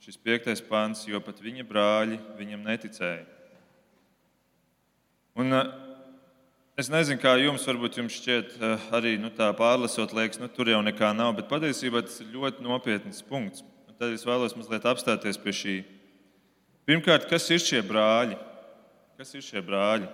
Šis 0.00 0.16
piektais 0.16 0.62
pāns, 0.64 1.02
jo 1.08 1.20
pat 1.20 1.40
viņa 1.42 1.66
brāļi 1.68 2.16
viņam 2.38 2.62
neticēja. 2.64 3.26
Un, 5.36 5.52
eh, 5.52 5.72
es 6.80 6.88
nezinu, 6.88 7.20
kā 7.20 7.34
jums, 7.36 7.66
varbūt 7.68 7.98
jums 8.00 8.16
šķiet, 8.16 8.56
eh, 8.56 8.88
arī 8.96 9.18
nu, 9.20 9.28
tā 9.28 9.52
pārlasot, 9.52 10.14
liekas, 10.16 10.40
nu, 10.40 10.48
tur 10.48 10.64
jau 10.72 10.80
nekā 10.80 11.14
nav, 11.14 11.36
bet 11.36 11.48
patiesībā 11.48 12.00
tas 12.02 12.20
ir 12.20 12.32
ļoti 12.32 12.64
nopietns 12.64 13.20
punkts. 13.22 13.62
Un 13.88 13.94
tad 13.98 14.14
es 14.14 14.24
vēlos 14.24 14.56
mazliet 14.56 14.88
apstāties 14.88 15.36
pie 15.36 15.52
šī. 15.52 15.84
Pirmkārt, 16.86 17.28
kas 17.28 17.50
ir 17.50 17.58
šie 17.58 17.82
brāļi? 17.82 18.38
Kas 19.18 19.34
ir 19.34 19.42
šie 19.42 19.60
brāļi? 19.60 20.08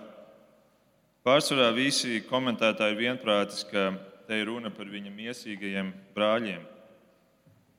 Pārsvarā 1.23 1.73
visi 1.73 2.19
komentētāji 2.27 2.97
ir 2.97 3.03
vienprātis, 3.05 3.63
ka 3.63 3.93
te 4.27 4.37
ir 4.39 4.47
runa 4.49 4.71
par 4.73 4.89
viņa 4.89 5.11
miesīgajiem 5.13 5.91
brāļiem. 6.15 6.63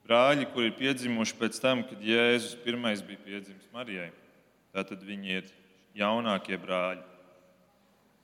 Brāļi, 0.05 0.47
kuri 0.53 0.69
ir 0.69 0.77
piedzimuši 0.77 1.37
pēc 1.41 1.59
tam, 1.63 1.81
kad 1.89 2.03
Jēzus 2.05 2.59
pirmais 2.61 3.01
bija 3.05 3.23
piedzimis 3.25 3.71
Marijai. 3.73 4.11
Tātad 4.75 5.01
viņi 5.07 5.39
ir 5.39 5.49
jaunākie 5.97 6.59
brāļi. 6.61 7.01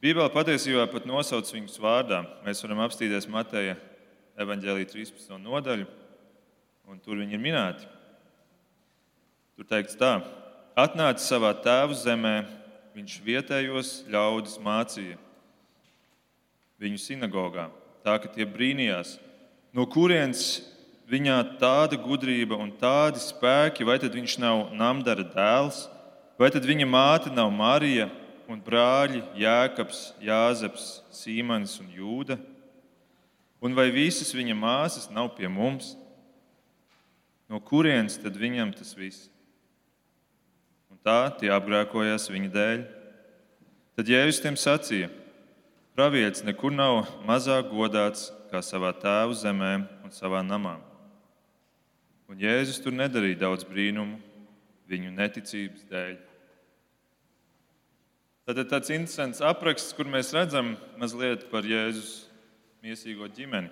Bībelē 0.00 0.28
patiesībā 0.32 0.84
pat 0.92 1.08
nosauc 1.08 1.48
viņus 1.52 1.80
vārdā. 1.80 2.20
Mēs 2.44 2.60
varam 2.64 2.82
apstīties 2.84 3.28
Mateja 3.32 3.78
evanģēlī 4.40 4.84
13. 4.92 5.38
nodaļu, 5.40 5.88
un 6.88 7.00
tur 7.00 7.20
viņi 7.20 7.36
ir 7.36 7.42
minēti. 7.42 7.88
Tur 9.56 9.68
teikts 9.68 9.96
tā: 10.00 10.18
Atnācis 10.76 11.28
savā 11.32 11.54
tēva 11.64 11.96
zemē, 11.96 12.36
viņš 12.96 13.18
vietējos 13.24 13.96
ļaudis 14.12 14.60
mācīja 14.64 15.20
viņu 16.80 17.00
sinagogā 17.00 17.68
tā 18.04 18.16
ka 18.22 18.30
tie 18.32 18.46
brīnījās, 18.48 19.16
no 19.76 19.86
kurienes 19.88 20.60
viņā 21.10 21.38
tāda 21.60 21.98
gudrība 22.00 22.58
un 22.60 22.70
tādi 22.78 23.20
spēki, 23.22 23.86
vai 23.86 23.98
tad 24.02 24.14
viņš 24.14 24.36
nav 24.42 24.70
Namdara 24.76 25.26
dēls, 25.26 25.84
vai 26.38 26.50
tad 26.54 26.66
viņa 26.66 26.86
māte 26.88 27.32
nav 27.34 27.50
Marija 27.52 28.08
un 28.50 28.62
brāļi 28.62 29.22
Jēkabs, 29.38 30.10
Jāzeps, 30.22 31.00
Sīmanis 31.14 31.76
un 31.82 31.90
Jūda, 31.94 32.38
un 33.60 33.74
vai 33.76 33.90
visas 33.94 34.32
viņa 34.34 34.56
māsas 34.56 35.10
nav 35.12 35.34
pie 35.36 35.50
mums? 35.50 35.94
No 37.50 37.58
kurienes 37.58 38.18
tad 38.22 38.36
viņam 38.38 38.70
tas 38.78 38.94
viss? 38.94 39.26
Un 40.90 40.98
tā 41.02 41.32
tie 41.40 41.50
apgrēkojās 41.50 42.30
viņa 42.30 42.50
dēļ. 42.54 42.84
Tad 43.98 44.10
Jēzus 44.10 44.38
tiem 44.42 44.58
sacīja: 44.58 45.10
Pravietis 45.98 46.44
nekur 46.46 46.70
nav 46.70 47.02
mazāk 47.26 47.72
godāts 47.72 48.28
kā 48.50 48.60
savā 48.62 48.92
tēva 48.94 49.34
zemē 49.34 49.72
un 50.06 50.12
savā 50.14 50.38
namā. 50.46 50.76
Un 52.30 52.38
Jēzus 52.38 52.78
tur 52.82 52.94
nedarīja 52.94 53.40
daudz 53.40 53.66
brīnumu 53.66 54.20
viņu 54.90 55.10
neticības 55.16 55.86
dēļ. 55.90 56.12
Tad 58.46 58.60
ir 58.62 58.68
tāds 58.70 58.92
interesants 58.94 59.42
apraksts, 59.42 59.94
kur 59.94 60.06
mēs 60.10 60.30
redzam 60.34 60.76
mazliet 60.98 61.48
par 61.50 61.66
Jēzus 61.66 62.28
mīsīgo 62.82 63.26
ģimeni. 63.34 63.70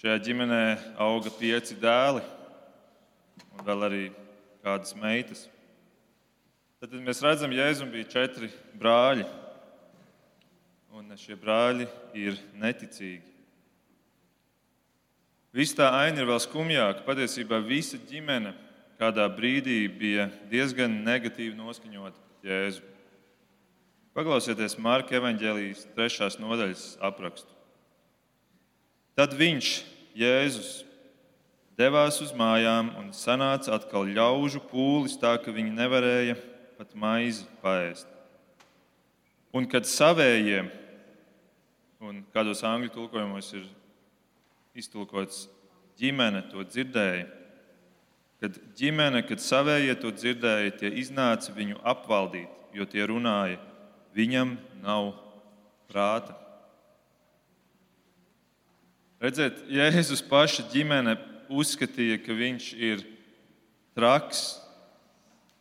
Šajā 0.00 0.16
ģimenē 0.24 0.62
auga 1.04 1.32
pieci 1.36 1.76
dēli 1.82 2.24
un 3.52 3.64
vēl 3.66 3.84
arī 3.90 4.02
kādas 4.64 4.96
meitas. 4.96 5.44
Tad 6.80 6.96
mēs 6.96 7.20
redzam, 7.24 7.52
ka 7.52 7.60
Jēzum 7.60 7.92
bija 7.92 8.08
četri 8.16 8.48
brāļi 8.78 9.28
un 10.98 11.12
šie 11.14 11.36
brāļi 11.38 11.86
ir 12.18 12.38
neticīgi. 12.58 13.22
Viss 15.54 15.76
tā 15.78 15.92
aina 15.94 16.24
ir 16.24 16.26
vēl 16.28 16.40
skumjāka. 16.42 17.04
Patiesībā 17.06 17.60
visa 17.62 18.00
ģimene 18.08 18.50
kādā 18.98 19.28
brīdī 19.30 19.84
bija 19.88 20.26
diezgan 20.50 20.98
negatīvi 21.06 21.54
noskaņota 21.56 22.18
pret 22.18 22.50
Jēzu. 22.50 22.82
Paklausieties 24.18 24.74
Marka 24.82 25.14
evanģēlijas 25.20 25.86
trešās 25.94 26.40
nodaļas 26.42 26.84
aprakstu. 27.06 27.54
Tad 29.14 29.38
viņš, 29.38 29.70
Jēzus, 30.18 30.72
devās 31.78 32.18
uz 32.24 32.34
mājām 32.34 32.90
un 32.98 33.12
sanāca 33.14 33.76
atkal 33.78 34.10
ļaužu 34.10 34.64
pūlis, 34.66 35.14
tā 35.22 35.36
ka 35.38 35.54
viņi 35.54 35.78
nevarēja 35.78 36.36
pat 36.78 36.98
maizi 36.98 37.46
paēst. 37.62 38.10
Un 39.54 39.64
kad 39.70 39.86
savējie, 39.88 40.66
un 42.04 42.22
kādos 42.34 42.62
angļu 42.66 42.92
tulkojumos 42.94 43.50
ir 43.58 43.66
iztulkots 44.78 45.46
ģimene, 45.98 46.44
to 46.52 46.62
dzirdēja, 46.62 47.26
kad 48.38 48.58
ģimene, 48.78 49.24
kad 49.26 49.42
savējie 49.42 49.96
to 49.98 50.12
dzirdēja, 50.14 50.76
tie 50.78 50.92
iznāca 51.02 51.54
viņu 51.56 51.80
apvaldīt, 51.82 52.52
jo 52.76 52.86
tie 52.86 53.02
runāja, 53.10 53.58
viņam 54.14 54.54
nav 54.84 55.10
prāta. 55.90 56.36
Redziet, 59.18 59.64
Jēzus 59.66 60.22
paša 60.22 60.68
ģimene 60.70 61.16
uzskatīja, 61.50 62.20
ka 62.22 62.36
viņš 62.38 62.70
ir 62.78 63.02
traks, 63.98 64.60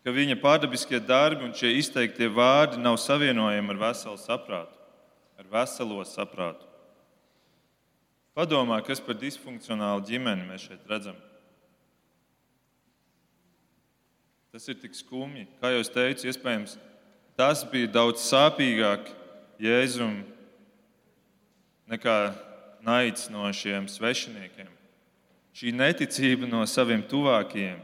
ka 0.05 0.13
viņa 0.13 0.37
pārdabiskie 0.37 0.99
darbi 1.01 1.47
un 1.47 1.55
šie 1.57 1.73
izteiktie 1.79 2.29
vārdi 2.29 2.77
nav 2.77 2.99
savienojami 3.01 3.73
ar 3.73 3.79
veselu 3.87 4.19
saprātu, 4.21 4.76
ar 5.37 5.47
veselo 5.51 6.01
saprātu. 6.05 6.65
Padomā, 8.37 8.77
kas 8.85 9.01
par 9.01 9.17
disfunkcionālu 9.17 10.03
ģimeni 10.05 10.45
mēs 10.45 10.67
šeit 10.67 10.89
redzam. 10.89 11.17
Tas 14.53 14.67
ir 14.69 14.77
tik 14.81 14.93
skumji. 14.97 15.47
Kā 15.61 15.71
jau 15.73 15.81
teicu, 15.93 16.27
iespējams, 16.29 16.75
tas 17.37 17.63
bija 17.69 17.89
daudz 17.93 18.25
sāpīgāk 18.25 19.09
Jēzum 19.61 20.19
nekā 21.89 22.17
naids 22.85 23.25
no 23.33 23.47
šiem 23.49 23.87
svešiniekiem, 23.89 24.69
šī 25.57 25.73
neticība 25.73 26.49
no 26.49 26.61
saviem 26.69 27.01
tuvākajiem. 27.09 27.81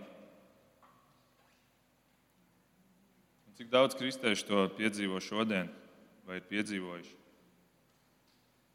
Cik 3.57 3.74
daudz 3.74 3.98
kristiešu 3.98 4.48
to 4.50 4.69
piedzīvo 4.77 5.22
šodien, 5.24 5.69
vai 6.29 6.38
ir 6.41 6.48
piedzīvojuši? 6.50 7.23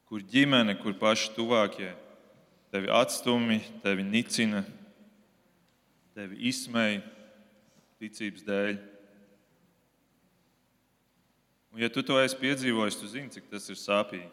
Kur 0.09 0.23
ģimene, 0.25 0.73
kur 0.81 0.95
paši 0.97 1.29
tuvākie 1.35 1.91
tevi 2.73 2.89
atstumi, 2.89 3.59
tevi 3.83 4.05
nicina, 4.05 4.63
tevi 6.17 6.39
izsmeja 6.49 7.03
ticības 8.01 8.45
dēļ. 8.47 8.79
Un, 11.69 11.81
ja 11.83 11.91
tu 11.93 12.01
to 12.05 12.17
esi 12.21 12.37
piedzīvojis, 12.41 12.97
tu 12.97 13.09
zini, 13.11 13.29
cik 13.33 13.49
tas 13.51 13.69
ir 13.69 13.77
sāpīgi. 13.77 14.27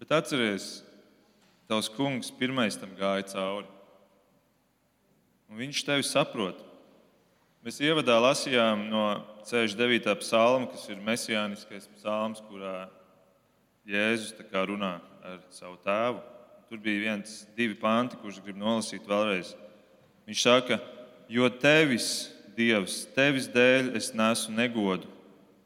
Bet 0.00 0.14
atceries, 0.16 0.70
tavs 1.70 1.90
kungs 1.92 2.30
pirmais 2.38 2.78
tam 2.78 2.94
gāja 2.98 3.26
cauri. 3.34 3.68
Un 5.50 5.58
viņš 5.58 5.82
tevi 5.86 6.06
saprot. 6.06 6.69
Mēs 7.60 7.76
ievadā 7.84 8.14
lasījām 8.16 8.86
no 8.88 9.02
69. 9.44 10.14
psalma, 10.22 10.70
kas 10.72 10.86
ir 10.88 11.02
mesijāniskais 11.04 11.90
psalms, 11.98 12.40
kurā 12.48 12.86
Jēzus 13.84 14.32
runā 14.64 14.94
ar 15.20 15.42
savu 15.52 15.76
tēvu. 15.84 16.22
Tur 16.70 16.80
bija 16.80 17.02
viens, 17.04 17.44
divi 17.58 17.76
panti, 17.76 18.16
kurus 18.16 18.40
grib 18.40 18.56
nolasīt 18.56 19.04
vēlreiz. 19.04 19.52
Viņš 20.24 20.46
saka, 20.46 20.80
jo 21.28 21.52
tevis, 21.52 22.30
Dievs, 22.56 23.04
tevis 23.12 23.46
dēļ 23.52 23.92
es 23.96 24.10
nesu 24.16 24.56
negodu, 24.56 25.06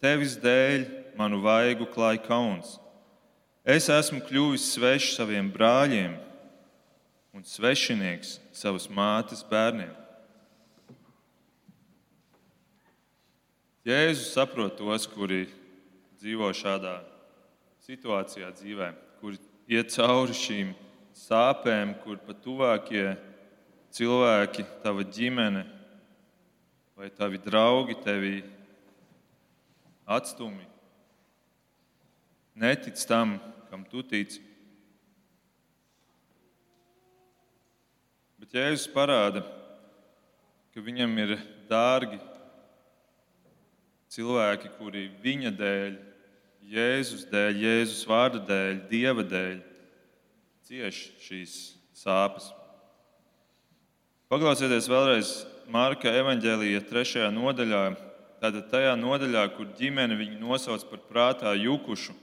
tevis 0.03 0.35
dēļ 0.43 0.91
manu 1.15 1.45
vaigu 1.47 1.87
klāj 1.95 2.19
kauns. 2.27 2.75
Es 3.63 3.87
esmu 3.87 4.19
kļuvis 4.27 4.73
svešs 4.75 5.15
saviem 5.21 5.47
brāļiem 5.55 6.19
un 7.35 7.47
svešinieks 7.47 8.41
savas 8.51 8.91
mātes 8.91 9.47
bērniem. 9.47 9.95
Jēzus 13.85 14.31
saprot 14.33 14.79
tos, 14.79 15.05
kuri 15.13 15.43
dzīvo 16.17 16.47
šādā 16.57 17.03
situācijā 17.85 18.49
dzīvē, 18.57 18.87
kuri 19.21 19.37
iet 19.69 19.93
cauri 19.93 20.33
šīm 20.33 20.71
sāpēm, 21.13 21.93
kur 22.01 22.17
pat 22.25 22.41
tuvākie 22.41 23.11
cilvēki, 23.93 24.65
tava 24.81 25.05
ģimene 25.05 25.67
vai 26.97 27.11
tavi 27.13 27.43
draugi 27.45 27.99
tevi 28.01 28.35
atstumi. 30.09 30.65
Netic 32.57 32.97
tam, 33.05 33.37
kam 33.69 33.85
tu 33.85 34.01
tici. 34.01 34.41
Bet 38.41 38.57
Jēzus 38.57 38.89
parāda, 38.97 39.45
ka 40.73 40.81
viņam 40.81 41.21
ir 41.21 41.37
dārgi 41.69 42.33
cilvēki, 44.15 44.73
kuri 44.79 45.09
viņa 45.23 45.53
dēļ, 45.59 45.95
Jēzus 46.65 47.27
dēļ, 47.29 47.59
Jēzus 47.61 48.05
vārda 48.09 48.41
dēļ, 48.49 48.77
Dieva 48.89 49.25
dēļ 49.29 49.57
cieš 50.65 51.01
šīs 51.21 51.57
sāpes. 51.97 52.49
Paklausieties 54.33 54.89
vēlreiz 54.89 55.35
Marka 55.71 56.13
evanģēlīja 56.13 56.81
trešajā 56.89 57.29
nodaļā, 57.35 57.83
tātad 58.41 58.69
tajā 58.73 58.95
nodaļā, 59.01 59.45
kur 59.57 59.69
ģimene 59.79 60.17
viņu 60.19 60.41
nosauc 60.41 60.85
par 60.89 61.05
prātā 61.11 61.53
jukušu. 61.57 62.17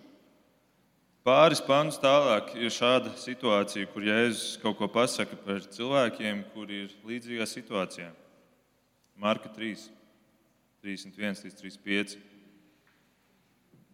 Pāris 1.25 1.62
pāns 1.62 1.99
tālāk 2.01 2.56
ir 2.58 2.73
šāda 2.73 3.13
situācija, 3.21 3.89
kur 3.93 4.06
Jēzus 4.10 4.58
kaut 4.62 4.80
ko 4.80 4.89
pasaka 4.89 5.38
par 5.45 5.62
cilvēkiem, 5.69 6.41
kuri 6.56 6.88
ir 6.88 6.95
līdzīgā 7.06 7.45
situācijā. 7.45 8.10
Marka 9.21 9.51
3, 9.54 9.86
31 10.82 11.44
līdz 11.46 11.60
35. 11.62 12.13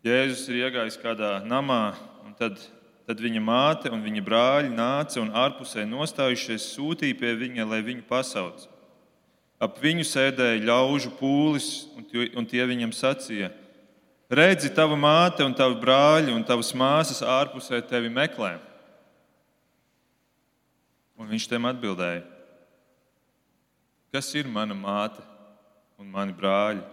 Jēzus 0.08 0.46
ir 0.48 0.62
iegājis 0.62 0.96
kādā 1.02 1.34
namā, 1.44 1.98
un 2.24 2.32
tad, 2.40 2.62
tad 3.04 3.20
viņa 3.20 3.42
māte 3.44 3.92
un 3.92 4.06
viņa 4.06 4.24
brāļi 4.24 4.72
nāca 4.72 5.20
un 5.20 5.34
ārpusē 5.36 5.84
nostājušies 5.84 6.70
sūtīja 6.78 7.20
pie 7.20 7.34
viņa, 7.44 7.68
lai 7.68 7.82
viņu 7.84 8.08
pasauc. 8.08 8.64
Ap 9.60 9.84
viņu 9.84 10.08
sēdēja 10.08 10.64
ļaužu 10.64 11.12
pūlis, 11.20 11.70
un 11.98 12.48
tie 12.48 12.64
viņam 12.72 12.96
sacīja: 12.96 13.52
Redzi, 14.32 14.72
tava 14.72 14.96
māte 14.96 15.44
un 15.44 15.60
tavi 15.60 15.82
brāļi 15.84 16.32
un 16.32 16.48
tavas 16.48 16.72
māsas 16.72 17.20
ārpusē 17.20 17.84
tevi 17.84 18.08
meklē. 18.08 18.62
Un 21.20 21.28
viņš 21.36 21.52
tiem 21.52 21.68
atbildēja: 21.68 22.24
Kas 24.16 24.38
ir 24.40 24.48
mana 24.48 24.78
māte 24.78 25.34
un 25.98 26.10
mani 26.14 26.36
brāļi? 26.38 26.84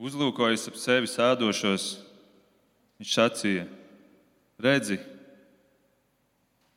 Uzlūkojot 0.00 0.70
ap 0.70 0.78
sevi 0.80 1.08
sēdošos, 1.12 1.90
viņš 3.00 3.16
sacīja: 3.18 3.66
Redzi, 4.60 4.96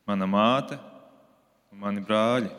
mana 0.04 0.28
māte 0.28 0.76
un 1.72 1.80
mani 1.80 2.04
brāļi. 2.04 2.52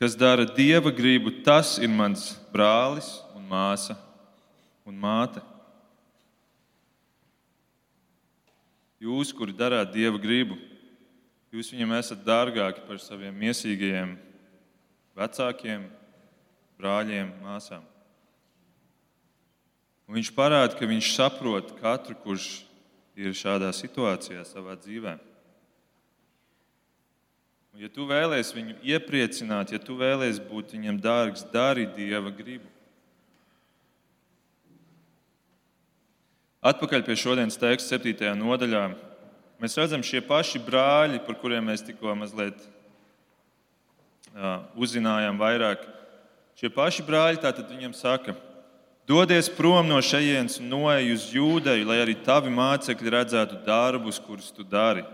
Kas 0.00 0.16
dara 0.16 0.46
dieva 0.48 0.90
gribu, 0.90 1.30
tas 1.44 1.76
ir 1.78 1.92
mans 1.92 2.32
brālis 2.52 3.12
un 3.36 3.44
māsa 3.48 3.94
un 4.88 4.96
māte. 5.00 5.44
Jūs, 9.04 9.34
kuri 9.36 9.52
darāt 9.52 9.92
dieva 9.92 10.16
gribu, 10.20 10.56
jūs 11.52 11.70
viņam 11.74 11.92
esat 11.98 12.24
dārgāki 12.24 12.82
par 12.88 12.96
saviem 13.02 13.36
mīsīgajiem 13.36 14.16
vecākiem, 15.18 15.86
brāļiem, 16.78 17.30
māsām. 17.44 17.84
Un 20.04 20.18
viņš 20.18 20.32
parāda, 20.36 20.74
ka 20.76 20.88
viņš 20.88 21.14
saprot 21.14 21.72
katru, 21.78 22.16
kurš 22.24 22.48
ir 23.16 23.32
šādā 23.36 23.70
situācijā 23.72 24.42
savā 24.46 24.76
dzīvē. 24.76 25.14
Un, 27.74 27.80
ja 27.82 27.88
tu 27.90 28.04
vēlēsies 28.06 28.52
viņu 28.54 28.76
iepriecināt, 28.84 29.72
ja 29.74 29.80
tu 29.82 29.96
vēlēsies 29.98 30.42
būt 30.50 30.76
viņam 30.76 31.00
dārgs, 31.02 31.46
dari 31.54 31.88
dieva 31.96 32.30
gribu. 32.34 32.68
Atpakaļ 36.64 37.02
pie 37.04 37.16
šodienas 37.20 37.58
teksta, 37.60 37.98
7. 37.98 38.30
nodaļā. 38.40 38.84
Mēs 39.60 39.74
redzam, 39.76 40.04
šie 40.04 40.22
paši 40.24 40.60
brāļi, 40.64 41.20
par 41.26 41.36
kuriem 41.40 41.66
mēs 41.68 41.84
tikko 41.84 42.14
mazliet 42.16 42.62
uzzinājām 44.74 45.38
vairāk. 45.38 45.84
Šie 46.58 46.70
paši 46.70 47.04
brāļi 47.06 47.42
tātad 47.42 47.70
viņam 47.70 47.94
saka, 47.94 48.34
dodies 49.08 49.50
prom 49.50 49.88
no 49.88 49.98
šejienes 50.02 50.60
un 50.62 50.70
noej 50.70 51.12
uz 51.14 51.26
jūdeju, 51.34 51.86
lai 51.88 52.00
arī 52.02 52.14
tavi 52.26 52.52
mācekļi 52.54 53.14
redzētu 53.14 53.60
darbus, 53.66 54.20
kurus 54.22 54.52
tu 54.54 54.66
dari. 54.66 55.04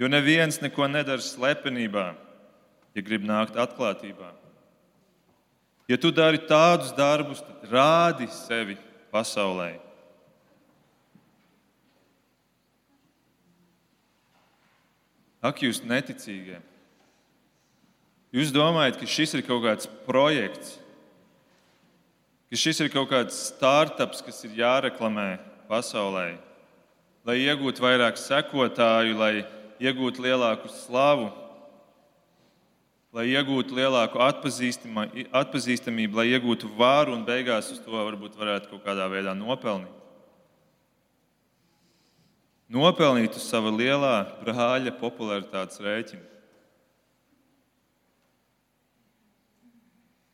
Jo 0.00 0.08
neviens 0.08 0.60
neko 0.62 0.86
nedara 0.88 1.22
slepenībā, 1.22 2.12
ja 2.94 3.02
grib 3.04 3.26
nākt 3.26 3.58
atklātībā. 3.60 4.32
Ja 5.90 5.98
tu 5.98 6.12
dari 6.14 6.38
tādus 6.38 6.94
darbus, 6.94 7.42
tad 7.42 7.66
rādi 7.66 8.30
sevi 8.30 8.78
pasaulē. 9.10 9.74
Ak, 15.40 15.62
jūs 15.64 15.80
neticīgie! 15.82 16.60
Jūs 18.30 18.52
domājat, 18.54 19.00
ka 19.00 19.08
šis 19.10 19.34
ir 19.34 19.42
kaut 19.42 19.64
kāds 19.64 19.88
projekts, 20.06 20.76
ka 22.50 22.58
šis 22.58 22.84
ir 22.84 22.90
kaut 22.92 23.10
kāds 23.10 23.38
startups, 23.48 24.22
kas 24.22 24.38
ir 24.46 24.54
jāreklamē 24.60 25.32
pasaulē, 25.70 26.36
lai 27.26 27.36
iegūtu 27.42 27.82
vairāk 27.82 28.20
sekotāju, 28.22 29.18
lai 29.18 29.34
iegūtu 29.82 30.22
lielāku 30.22 30.70
slavu, 30.70 31.32
lai 33.10 33.26
iegūtu 33.32 33.74
lielāku 33.74 34.22
atpazīstamību, 34.22 36.20
lai 36.20 36.28
iegūtu 36.30 36.70
vāru 36.78 37.16
un 37.16 37.26
beigās 37.26 37.72
uz 37.74 37.82
to 37.82 37.96
varbūt 37.96 38.38
varētu 38.38 38.70
kaut 38.70 38.86
kādā 38.86 39.10
veidā 39.10 39.34
nopelnīt. 39.34 39.96
Nopelnīt 42.70 43.34
uz 43.34 43.42
sava 43.50 43.72
lielā 43.74 44.14
brāļa 44.44 44.94
popularitātes 45.00 45.82
rēķina. 45.82 46.22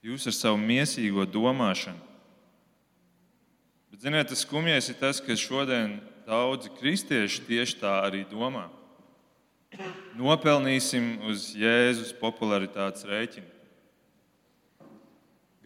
Jūs 0.06 0.28
ar 0.30 0.36
savu 0.36 0.60
mīsīgo 0.62 1.26
domāšanu. 1.26 1.98
Bet, 3.90 4.04
ziniet, 4.04 4.30
tas 4.30 4.44
skumjais 4.46 4.92
ir 4.92 4.98
tas, 5.00 5.18
ka 5.18 5.34
šodien 5.34 5.98
daudzi 6.28 6.70
kristieši 6.78 7.42
tieši 7.48 7.80
tā 7.82 7.98
arī 8.06 8.22
domā 8.30 8.68
nopelnīsim 10.16 11.16
uz 11.28 11.50
Jēzus 11.56 12.14
popularitātes 12.20 13.06
rēķina. 13.08 13.52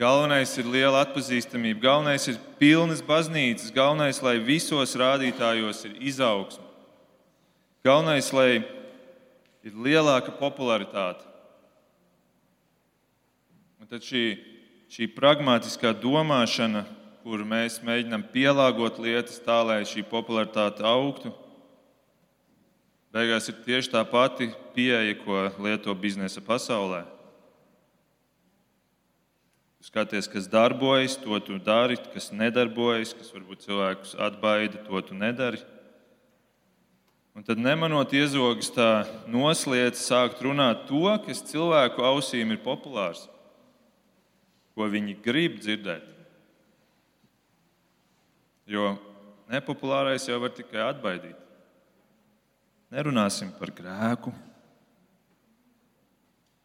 Galvenais 0.01 0.53
ir 0.57 0.69
liela 0.73 1.03
atpazīstamība, 1.05 1.83
galvenais 1.83 2.25
ir 2.33 2.39
pilnas 2.59 3.03
baznīcas, 3.05 3.73
galvenais, 3.75 4.23
lai 4.25 4.39
visos 4.41 4.97
rādītājos 4.97 5.85
ir 5.91 5.99
izaugsme. 6.09 6.65
Galvenais, 7.85 8.31
lai 8.33 8.63
ir 9.65 9.77
lielāka 9.77 10.33
popularitāte. 10.41 11.29
Tad 13.91 14.07
šī, 14.07 14.25
šī 14.91 15.11
pragmatiskā 15.17 15.91
domāšana, 15.99 16.85
kur 17.25 17.43
mēs 17.45 17.83
mēģinām 17.85 18.29
pielāgot 18.33 19.03
lietas 19.03 19.43
tā, 19.43 19.61
lai 19.67 19.83
šī 19.89 20.07
popularitāte 20.09 20.87
augtu, 20.87 21.35
Beigās 23.11 23.49
ir 23.51 23.57
tieši 23.65 23.91
tā 23.91 24.05
pati 24.07 24.53
pieeja, 24.75 25.17
ko 25.25 25.49
lieto 25.59 25.95
biznesa 25.99 26.39
pasaulē. 26.47 27.03
Skaties, 29.83 30.29
kas 30.31 30.47
darbojas, 30.47 31.17
to 31.19 31.41
tu 31.43 31.59
dari, 31.59 31.97
kas 32.15 32.31
nedarbojas, 32.31 33.15
kas 33.17 33.33
varbūt 33.35 33.65
cilvēkus 33.67 34.15
atbaida, 34.15 34.85
to 34.87 35.03
tu 35.03 35.19
nedari. 35.19 35.59
Un 37.35 37.43
tad 37.47 37.59
nemanot 37.59 38.13
iezogas 38.15 38.71
tā 38.75 38.91
nosliec, 39.27 39.99
sākt 39.99 40.45
runāt 40.45 40.87
to, 40.87 41.11
kas 41.25 41.43
cilvēku 41.51 42.05
ausīm 42.07 42.55
ir 42.55 42.63
populārs, 42.63 43.25
ko 44.75 44.89
viņi 44.91 45.17
grib 45.25 45.59
dzirdēt. 45.61 46.07
Jo 48.71 48.95
nepopulārais 49.51 50.29
jau 50.29 50.39
var 50.43 50.53
tikai 50.55 50.83
atbaidīt. 50.85 51.39
Nerunāsim 52.91 53.51
par 53.55 53.71
grēku, 53.75 54.33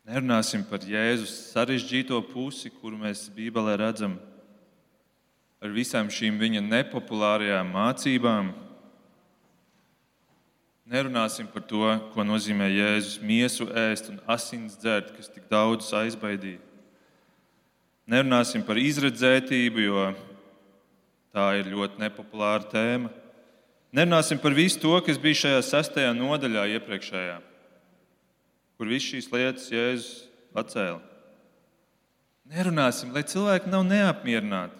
nerunāsim 0.09 0.63
par 0.65 0.81
Jēzus 0.85 1.33
sarežģīto 1.51 2.17
pusi, 2.31 2.71
kuru 2.73 2.97
mēs 3.01 3.27
Bībelē 3.33 3.75
redzam, 3.81 4.15
ar 5.61 5.73
visām 5.73 6.09
šīm 6.13 6.37
viņa 6.41 6.63
nepopulārajām 6.65 7.69
mācībām. 7.73 8.53
Nerunāsim 10.89 11.49
par 11.49 11.65
to, 11.65 11.85
ko 12.13 12.25
nozīmē 12.25 12.69
Jēzus 12.69 13.17
miesu 13.21 13.69
ēst 13.85 14.09
un 14.13 14.21
asins 14.29 14.77
dzert, 14.81 15.13
kas 15.17 15.29
tik 15.33 15.45
daudzus 15.49 15.93
aizbaidīja. 15.97 16.61
Nerunāsim 18.05 18.61
par 18.61 18.77
izredzētību, 18.77 19.81
jo 19.81 20.01
tā 21.33 21.45
ir 21.57 21.71
ļoti 21.71 22.03
nepopulāra 22.03 22.67
tēma. 22.69 23.09
Nerunāsim 23.95 24.37
par 24.41 24.53
visu 24.53 24.77
to, 24.83 24.93
kas 25.01 25.17
bija 25.21 25.39
šajā 25.39 25.63
sastajā 25.65 26.11
nodaļā 26.13 26.67
iepriekšējā, 26.75 27.39
kur 28.77 28.91
visas 28.91 29.09
šīs 29.09 29.31
lietas 29.33 29.67
Jēzus 29.73 30.09
pacēla. 30.53 31.01
Nerunāsim, 32.53 33.09
lai 33.15 33.25
cilvēki 33.25 33.71
nav 33.73 33.87
neapmierināti. 33.89 34.77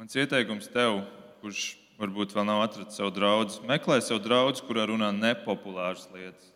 Mans 0.00 0.16
ieteikums 0.16 0.70
tev, 0.72 1.02
kurš 1.42 1.74
varbūt 2.00 2.34
vēl 2.36 2.46
nav 2.48 2.66
atradzis 2.66 2.98
savu 3.00 3.14
draugu, 3.16 3.62
meklē 3.68 4.02
savu 4.04 4.20
draugu, 4.24 4.60
kurā 4.68 4.88
runā 4.90 5.12
nepopulāras 5.16 6.08
lietas 6.12 6.52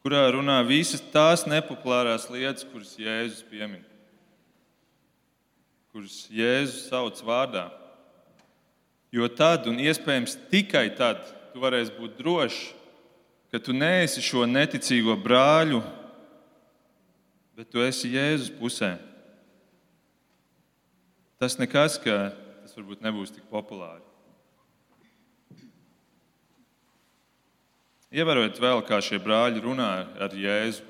kurā 0.00 0.24
runā 0.32 0.60
visas 0.64 1.02
tās 1.12 1.44
nepopulārās 1.48 2.28
lietas, 2.32 2.64
kuras 2.64 2.94
Jēzus 2.98 3.44
piemin, 3.50 3.82
kuras 5.92 6.24
Jēzus 6.32 6.88
sauc 6.88 7.20
vārdā. 7.26 7.68
Jo 9.12 9.26
tad, 9.28 9.66
un 9.66 9.80
iespējams 9.82 10.38
tikai 10.52 10.88
tad, 10.96 11.22
tu 11.52 11.62
varēsi 11.62 11.96
būt 11.98 12.18
drošs, 12.20 12.60
ka 13.50 13.58
tu 13.58 13.74
neesi 13.74 14.22
šo 14.22 14.46
neticīgo 14.46 15.16
brāļu, 15.18 15.82
bet 17.58 17.72
tu 17.72 17.82
esi 17.82 18.12
Jēzus 18.14 18.52
pusē. 18.60 18.94
Tas 21.40 21.58
nekas, 21.58 21.98
ka 22.00 22.30
tas 22.62 22.76
varbūt 22.76 23.02
nebūs 23.02 23.34
tik 23.34 23.48
populāri. 23.50 24.09
Ievērojot 28.10 28.56
vēl, 28.58 28.80
kā 28.88 28.98
šie 28.98 29.20
brāļi 29.22 29.60
runā 29.62 29.90
ar 30.18 30.32
Jēzu. 30.34 30.82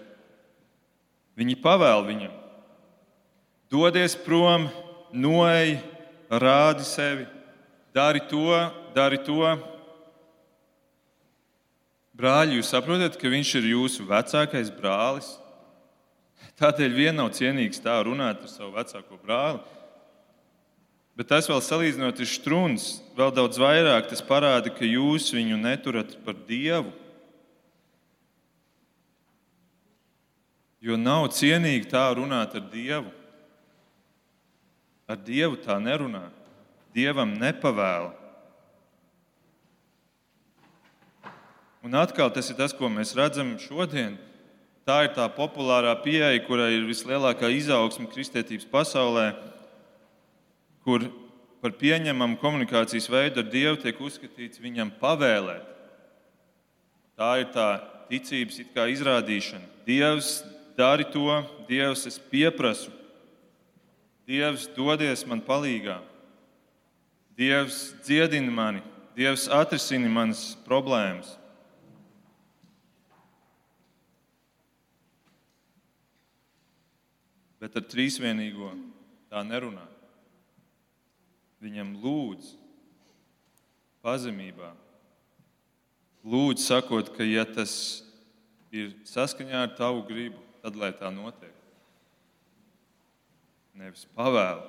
Viņi 1.37 1.57
pavēl 1.61 2.05
viņam, 2.07 2.33
dodies 3.73 4.15
prom, 4.25 4.67
noej, 5.13 5.77
rādi 6.33 6.87
sevi, 6.89 7.27
dari 7.97 8.23
to, 8.31 8.57
dari 8.97 9.21
to. 9.25 9.53
Brāļi, 12.17 12.57
jūs 12.59 12.73
saprotat, 12.73 13.17
ka 13.21 13.33
viņš 13.33 13.53
ir 13.61 13.69
jūsu 13.75 14.09
vecākais 14.09 14.73
brālis? 14.77 15.29
Tādēļ 16.61 16.97
vien 16.97 17.17
nav 17.17 17.31
cienīgs 17.37 17.81
tā 17.85 17.99
runāt 18.05 18.41
ar 18.45 18.53
savu 18.53 18.75
vecāko 18.77 19.21
brāli. 19.21 19.61
Bet 21.21 21.29
tas 21.29 21.49
vēl 21.53 21.61
salīdzinot 21.65 22.21
ar 22.21 22.29
strūns, 22.29 22.89
vēl 23.17 23.33
daudz 23.37 23.61
vairāk 23.61 24.09
tas 24.09 24.25
parāda, 24.25 24.73
ka 24.73 24.89
jūs 24.89 25.29
viņu 25.37 25.61
neturat 25.61 26.17
par 26.25 26.37
dievu. 26.49 26.93
Jo 30.81 30.97
nav 30.97 31.29
cienīgi 31.37 31.91
tā 31.91 32.07
runāt 32.17 32.55
ar 32.57 32.65
Dievu. 32.73 33.11
Ar 35.11 35.19
Dievu 35.21 35.59
tā 35.61 35.77
nerunā. 35.83 36.31
Dievam 36.97 37.35
nepavēla. 37.37 38.15
Un 41.85 41.97
atkal 41.97 42.33
tas 42.33 42.49
ir 42.53 42.59
tas, 42.59 42.73
ko 42.77 42.89
mēs 42.93 43.13
redzam 43.17 43.55
šodien. 43.61 44.19
Tā 44.89 45.05
ir 45.07 45.15
tā 45.17 45.27
populārā 45.33 45.93
pieeja, 46.03 46.41
kurai 46.45 46.73
ir 46.75 46.89
vislielākā 46.89 47.49
izaugsme 47.53 48.09
kristietības 48.11 48.67
pasaulē, 48.69 49.27
kur 50.85 51.05
par 51.61 51.77
pieņemamu 51.77 52.41
komunikācijas 52.41 53.09
veidu 53.13 53.45
ar 53.45 53.51
Dievu 53.53 53.81
tiek 53.81 54.01
uzskatīts 54.01 54.61
viņam 54.61 54.93
pavēlēt. 55.01 55.69
Tā 57.21 57.31
ir 57.43 57.51
tā 57.53 57.69
ticības 58.09 58.63
izrādīšana. 58.97 59.69
Dievs 59.85 60.41
dari 60.81 61.05
to, 61.05 61.29
Dievs, 61.69 62.07
es 62.09 62.17
pieprasu. 62.17 62.89
Dievs, 64.25 64.65
dodies 64.73 65.27
man 65.29 65.43
palīdzīgā. 65.45 65.99
Dievs, 67.37 67.91
dziedini 68.07 68.53
mani, 68.53 68.81
Dievs, 69.17 69.49
atrisini 69.53 70.09
manas 70.09 70.55
problēmas. 70.65 71.35
Bet 77.61 77.77
ar 77.77 77.85
trīsvienīgo 77.85 78.73
tā 79.29 79.43
nerunā. 79.45 79.85
Viņam 81.61 81.93
lūdz 82.01 82.55
pazemībā. 84.01 84.71
Lūdzu, 86.25 86.65
sakot, 86.65 87.11
ka 87.13 87.27
ja 87.27 87.45
tas 87.45 87.75
ir 88.73 88.95
saskaņā 89.09 89.67
ar 89.67 89.75
tavu 89.77 90.07
gribu, 90.09 90.41
tad 90.63 90.77
lai 90.77 90.93
tā 90.97 91.11
notiek. 91.15 91.55
Nevis 93.81 94.07
pavēlu. 94.17 94.65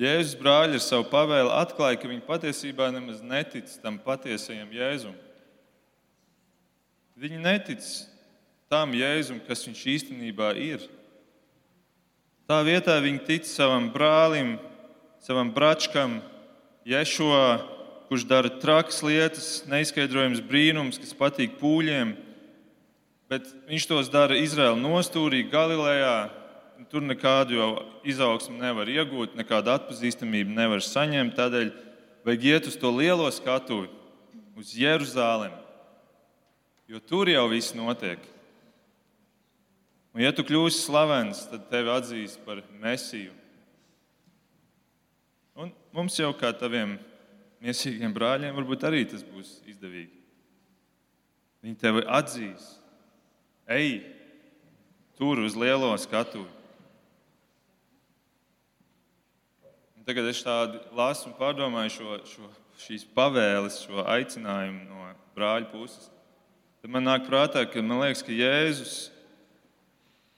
Jēzus 0.00 0.34
brāļi 0.34 0.80
ar 0.80 0.82
savu 0.82 1.06
pavēlu 1.06 1.52
atklāja, 1.54 2.00
ka 2.02 2.10
viņi 2.10 2.24
patiesībā 2.26 2.88
nemaz 2.90 3.22
netic 3.22 3.70
tam 3.82 4.00
patiesajam 4.02 4.72
Jēzum. 4.74 5.14
Viņi 7.14 7.38
netic 7.38 7.84
tam 8.66 8.96
Jēzum, 8.98 9.38
kas 9.46 9.62
viņš 9.68 9.84
īstenībā 9.94 10.50
ir. 10.58 10.82
Tā 12.50 12.58
vietā 12.66 12.98
viņi 13.00 13.22
tic 13.28 13.46
savam 13.48 13.86
brālim, 13.94 14.56
savam 15.22 15.52
bračkam, 15.54 16.18
Ješo, 16.84 17.30
kurš 18.10 18.26
dara 18.28 18.50
trakas 18.60 18.98
lietas, 19.06 19.46
neizskaidrojams 19.70 20.42
brīnums, 20.44 20.98
kas 21.00 21.14
patīk 21.16 21.54
pūļiem, 21.62 22.12
bet 23.34 23.50
viņš 23.66 23.86
tos 23.90 24.10
dara 24.12 24.38
Izraēla 24.38 24.78
nostūrī, 24.78 25.42
Galilejā. 25.50 26.30
Tur 26.90 27.02
nekādu 27.02 27.56
jau 27.56 27.68
izaugsmu 28.06 28.58
nevar 28.60 28.90
iegūt, 28.90 29.34
nekādu 29.38 29.72
atpazīstamību 29.72 30.54
nevar 30.54 30.82
saņemt. 30.84 31.34
Tādēļ 31.38 31.70
vajag 32.26 32.44
iet 32.50 32.68
uz 32.70 32.76
to 32.78 32.90
lielo 32.94 33.26
skatuvi, 33.34 33.88
uz 34.58 34.74
Jeruzalemi, 34.78 35.56
jo 36.90 37.00
tur 37.02 37.30
jau 37.30 37.46
viss 37.50 37.74
notiek. 37.74 38.20
Un, 40.14 40.22
ja 40.22 40.30
tu 40.34 40.44
kļūsi 40.46 40.84
slavens, 40.84 41.42
tad 41.50 41.66
tevi 41.72 41.90
atzīs 41.90 42.36
par 42.44 42.60
mesiju. 42.82 43.32
Un 45.58 45.72
mums 45.94 46.20
jau 46.20 46.30
kā 46.38 46.52
taviem 46.54 46.98
mīsīgiem 47.64 48.14
brāļiem, 48.14 48.54
varbūt 48.54 48.86
arī 48.86 49.02
tas 49.10 49.26
būs 49.26 49.56
izdevīgi. 49.70 50.14
Viņi 51.64 51.80
tevi 51.80 52.06
atzīs. 52.06 52.74
Ej, 53.70 54.02
tur 55.18 55.40
uz 55.44 55.56
lielo 55.56 55.92
skatuvi. 55.98 56.50
Tagad 60.04 60.26
es 60.28 60.42
tādu 60.44 60.82
lasu 60.92 61.30
un 61.30 61.38
pārdomāju 61.38 61.94
šo, 61.94 62.18
šo, 62.28 62.48
šīs 62.84 63.06
pavēles, 63.16 63.80
šo 63.86 64.04
aicinājumu 64.04 64.84
no 64.90 65.08
brāļa 65.36 65.70
puses. 65.72 66.10
Tad 66.82 66.92
man 66.92 67.08
nāk 67.08 67.24
prātā, 67.24 67.62
ka 67.64 67.80
liekas, 67.80 68.20
ka 68.20 68.36
Jēzus 68.36 68.96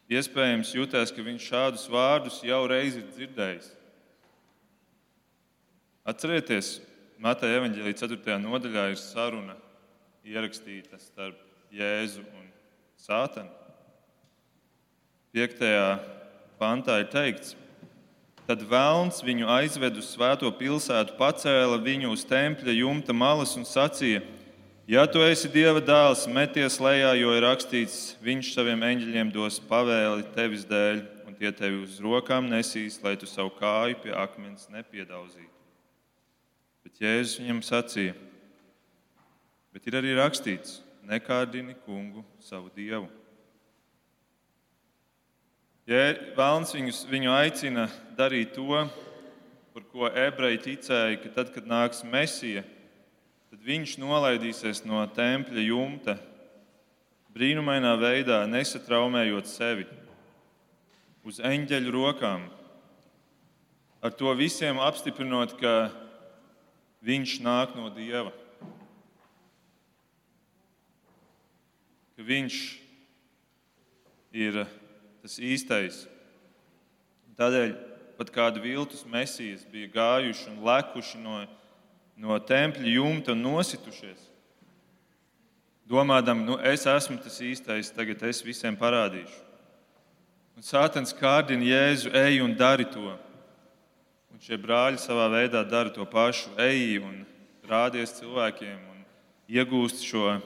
Iespējams, 0.06 0.70
jutās, 0.70 1.10
ka 1.10 1.22
viņš 1.26 1.46
šādus 1.50 1.88
vārdus 1.90 2.38
jau 2.46 2.60
reiz 2.70 2.94
ir 2.94 3.08
dzirdējis. 3.10 3.72
Atcerieties, 6.06 6.76
Mateja 7.18 7.58
evanģēlīja 7.58 8.04
4. 8.04 8.36
nodaļā 8.38 8.84
ir 8.92 9.00
saruna 9.00 9.56
ierakstīta 10.22 11.00
starp 11.02 11.40
Jēzu 11.74 12.22
un 12.22 12.45
Sātanu. 12.96 13.52
5. 15.36 15.60
pantā 16.56 16.94
ir 17.02 17.10
teikts, 17.12 17.52
tad 18.48 18.62
Vēlns 18.64 19.20
viņu 19.20 19.50
aizved 19.52 19.98
uz 20.00 20.08
svēto 20.14 20.48
pilsētu, 20.56 21.12
pacēla 21.18 21.76
viņu 21.84 22.14
uz 22.14 22.24
tempļa 22.24 22.72
jumta 22.78 23.12
malas 23.12 23.52
un 23.60 23.66
sacīja: 23.68 24.22
Ja 24.88 25.04
tu 25.10 25.20
esi 25.20 25.50
Dieva 25.52 25.82
dēls, 25.84 26.24
meties 26.30 26.78
lejā, 26.80 27.12
jo 27.20 27.34
ir 27.36 27.44
rakstīts, 27.44 28.16
Viņš 28.22 28.54
saviem 28.54 28.86
eņģeļiem 28.86 29.34
dos 29.34 29.60
pavēli 29.60 30.24
tevis 30.32 30.64
dēļ, 30.64 31.02
un 31.28 31.36
tie 31.36 31.52
tevi 31.52 31.82
uz 31.84 32.00
rokām 32.00 32.48
nesīs, 32.48 32.96
lai 33.04 33.16
tu 33.20 33.28
savu 33.28 33.52
kāju 33.58 34.00
pie 34.06 34.14
akmens 34.16 34.70
nepiedauzītu. 34.72 35.52
Bet 36.86 37.02
Jēzus 37.02 37.42
viņam 37.42 37.60
sacīja, 37.66 38.16
bet 39.74 39.84
ir 39.90 40.00
arī 40.00 40.16
rakstīts, 40.16 40.85
nekārdini 41.06 41.76
kungu 41.86 42.24
savu 42.42 42.70
dievu. 42.74 43.08
Ja 45.86 46.16
Vēlns 46.34 46.74
viņus, 46.74 47.04
viņu 47.06 47.30
aicina 47.30 47.86
darīt 48.18 48.56
to, 48.56 48.86
par 49.74 49.84
ko 49.92 50.08
ebreji 50.10 50.62
ticēja, 50.64 51.20
ka 51.22 51.30
tad, 51.36 51.52
kad 51.54 51.68
nāks 51.70 52.02
Mesija, 52.02 52.64
tad 53.52 53.62
viņš 53.62 53.98
nolaidīsies 54.02 54.82
no 54.88 55.04
tempļa 55.14 55.62
jumta 55.68 56.16
brīnumainā 57.36 57.92
veidā, 58.00 58.40
nesatraumējot 58.50 59.46
sevi 59.50 59.86
uz 61.26 61.38
eņģeļu 61.44 61.92
rokām. 61.94 62.48
Ar 64.02 64.14
to 64.14 64.32
visiem 64.38 64.80
apstiprinot, 64.82 65.54
ka 65.60 65.76
viņš 67.06 67.38
nāk 67.44 67.76
no 67.78 67.90
dieva. 67.94 68.32
Ka 72.16 72.24
viņš 72.24 72.56
ir 74.36 74.62
tas 75.22 75.36
īstais. 75.36 76.06
Tādēļ 77.36 77.76
pat 78.16 78.32
kādi 78.32 78.62
viltus 78.64 79.04
mesijas 79.04 79.66
bija 79.68 79.92
gājuši 79.92 80.48
un 80.54 80.62
lekuši 80.64 81.20
no 81.20 81.44
no 82.16 82.38
tempļa 82.40 82.94
jumta 82.96 83.36
nositušies, 83.36 84.20
domādam, 85.88 86.42
nu, 86.48 86.56
es 86.64 86.86
esmu 86.88 87.18
tas 87.22 87.36
īstais, 87.44 87.92
tagad 87.94 88.24
es 88.26 88.42
visiem 88.44 88.76
parādīšu. 88.78 89.44
Un 90.56 90.64
Sātans 90.64 91.12
kārdina 91.12 91.66
Jēzu, 91.68 92.10
ej 92.16 92.40
un 92.40 92.54
dari 92.56 92.86
to. 92.88 93.12
Un 94.32 94.40
šie 94.40 94.56
brāļi 94.60 95.00
savā 95.00 95.28
veidā 95.32 95.60
dara 95.68 95.92
to 95.92 96.04
pašu, 96.08 96.54
ej 96.60 96.96
un 97.04 97.20
rādies 97.68 98.16
cilvēkiem 98.16 98.78
un 98.94 99.04
iegūst 99.52 100.00
šo 100.08 100.38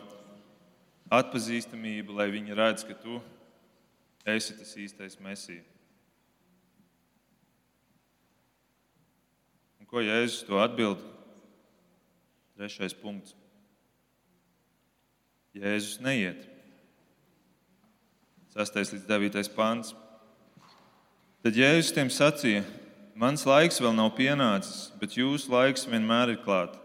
atpazīstamību, 1.11 2.15
lai 2.15 2.31
viņi 2.31 2.57
redz, 2.57 2.85
ka 2.87 2.95
tu 2.95 3.19
esi 4.29 4.55
tas 4.59 4.73
īstais 4.79 5.19
mesija. 5.23 5.63
Un 9.81 9.89
ko 9.91 10.03
Jēzus 10.05 10.47
to 10.47 10.61
atbild? 10.63 11.03
Trešais 12.55 12.95
punkts. 12.95 13.35
Jēzus 15.57 15.99
neiet. 16.05 16.45
6. 18.55 18.77
līdz 18.95 19.07
9. 19.09 19.51
pāns. 19.57 19.95
Tad 21.41 21.57
Jēzus 21.57 21.95
tiem 21.97 22.11
sacīja: 22.13 22.63
Mans 23.19 23.43
laiks 23.49 23.81
vēl 23.83 23.95
nav 23.97 24.13
pienācis, 24.19 24.91
bet 25.01 25.17
jūsu 25.19 25.51
laiks 25.51 25.89
vienmēr 25.91 26.37
ir 26.37 26.43
klāts. 26.45 26.79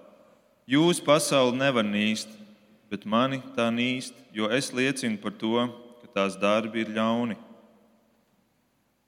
Jūs 0.65 0.97
pasauli 1.03 1.59
nevar 1.59 1.85
nīst, 1.85 2.31
bet 2.91 3.05
mani 3.05 3.41
tā 3.57 3.69
nīst, 3.73 4.17
jo 4.33 4.49
es 4.53 4.71
liecinu 4.73 5.19
par 5.21 5.35
to, 5.37 5.67
ka 6.01 6.11
tās 6.19 6.39
darbi 6.39 6.85
ir 6.85 6.91
ļauni. 6.95 7.37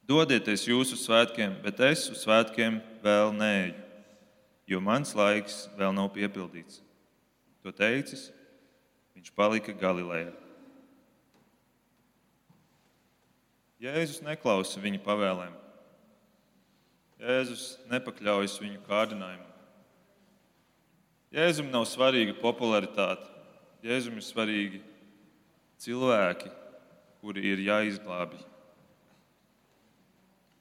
Dodieties 0.07 0.69
jūsu 0.69 0.95
svētkiem, 0.99 1.59
bet 1.65 1.81
es 1.83 2.07
uz 2.13 2.23
svētkiem 2.23 2.79
vēl 3.03 3.35
neeju 3.35 3.87
jo 4.67 4.81
mans 4.83 5.15
laiks 5.15 5.65
vēl 5.79 5.95
nav 5.95 6.11
piepildīts. 6.15 6.81
To 7.63 7.71
teicis, 7.71 8.27
viņš 9.15 9.31
palika 9.35 9.73
Galilejā. 9.75 10.33
Jēzus 13.81 14.23
neklausa 14.25 14.81
viņa 14.81 14.99
pavēlēm. 15.05 15.55
Jēzus 17.21 17.65
nepakļaujas 17.89 18.57
viņu 18.61 18.81
kārdinājumam. 18.85 19.53
Jēzum 21.33 21.69
nav 21.71 21.85
svarīga 21.89 22.35
popularitāte. 22.39 23.25
Jēzum 23.85 24.17
ir 24.17 24.25
svarīgi 24.25 24.81
cilvēki, 25.81 26.49
kuri 27.21 27.43
ir 27.51 27.61
jāizglābj. 27.67 28.39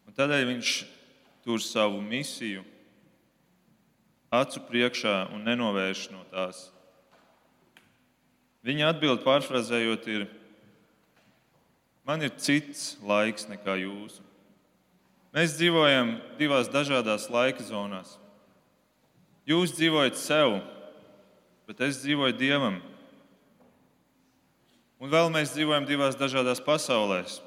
Un 0.06 0.16
tādēļ 0.16 0.48
viņš 0.50 0.72
tur 1.46 1.62
savu 1.62 2.02
misiju 2.04 2.64
acu 4.34 4.62
priekšā 4.68 5.28
un 5.34 5.44
nenovērš 5.46 6.08
no 6.12 6.24
tās. 6.32 6.66
Viņa 8.66 8.90
atbild 8.90 9.22
pārfrāzējot, 9.22 10.08
ir: 10.10 10.26
Man 12.06 12.22
ir 12.22 12.34
cits 12.38 12.96
laiks 13.02 13.46
nekā 13.50 13.78
jūsu. 13.82 14.24
Mēs 15.34 15.56
dzīvojam 15.58 16.16
divās 16.38 16.70
dažādās 16.72 17.28
laika 17.30 17.62
zonās. 17.66 18.16
Jūs 19.46 19.74
dzīvojat 19.76 20.18
sev, 20.18 20.56
bet 21.68 21.82
es 21.86 22.00
dzīvoju 22.02 22.34
Dievam. 22.38 22.80
Un 25.00 25.12
vēl 25.12 25.28
mēs 25.32 25.52
dzīvojam 25.52 25.84
divās 25.88 26.16
dažādās 26.16 26.62
pasaulēs. 26.64 27.40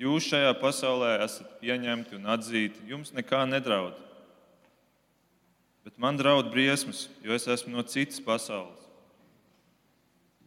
Jūs 0.00 0.28
šajā 0.32 0.52
pasaulē 0.60 1.16
esat 1.24 1.58
pieņemti 1.60 2.16
un 2.16 2.28
atzīti. 2.34 2.86
Jums 2.88 3.14
nekā 3.16 3.42
nedraud 3.48 3.96
bet 5.84 5.98
man 5.98 6.16
draud 6.16 6.50
briesmas, 6.50 7.08
jo 7.22 7.34
es 7.34 7.48
esmu 7.48 7.72
no 7.72 7.82
citas 7.82 8.20
pasaules. 8.20 8.78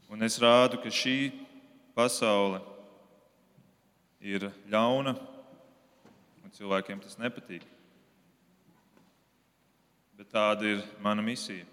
Un 0.10 0.22
es 0.22 0.38
rādu, 0.40 0.78
ka 0.78 0.88
šī 0.94 1.34
pasaule 1.98 2.62
ir 4.22 4.46
ļauna, 4.70 5.16
un 6.46 6.54
cilvēkiem 6.54 7.02
tas 7.02 7.18
nepatīk. 7.20 7.66
Bet 10.16 10.30
tāda 10.32 10.70
ir 10.70 10.84
mana 11.02 11.26
misija. 11.26 11.66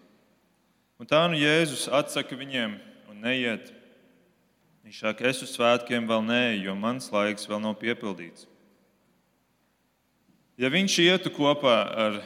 Un 0.99 1.07
tā 1.07 1.21
nu 1.29 1.37
Jēzus 1.39 1.87
atsaka 1.93 2.37
viņiem 2.37 2.75
un 3.13 3.21
neiet. 3.23 3.71
Viņš 4.91 5.05
saka, 5.05 5.29
es 5.31 5.39
uz 5.39 5.53
svētkiem 5.55 6.03
vēl 6.11 6.25
neeju, 6.27 6.65
jo 6.67 6.73
mans 6.75 7.05
laiks 7.15 7.47
vēl 7.47 7.61
nav 7.63 7.77
piepildīts. 7.79 8.49
Ja 10.59 10.67
viņš 10.67 10.97
ietu 11.05 11.31
kopā 11.31 11.75
ar 11.95 12.17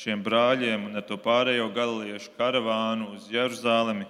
šiem 0.00 0.22
brāļiem 0.24 0.86
un 0.88 0.96
ar 0.96 1.04
to 1.04 1.18
pārējo 1.20 1.66
galiliešu 1.76 2.32
karavānu 2.38 3.10
uz 3.18 3.28
Jeruzalemi, 3.28 4.08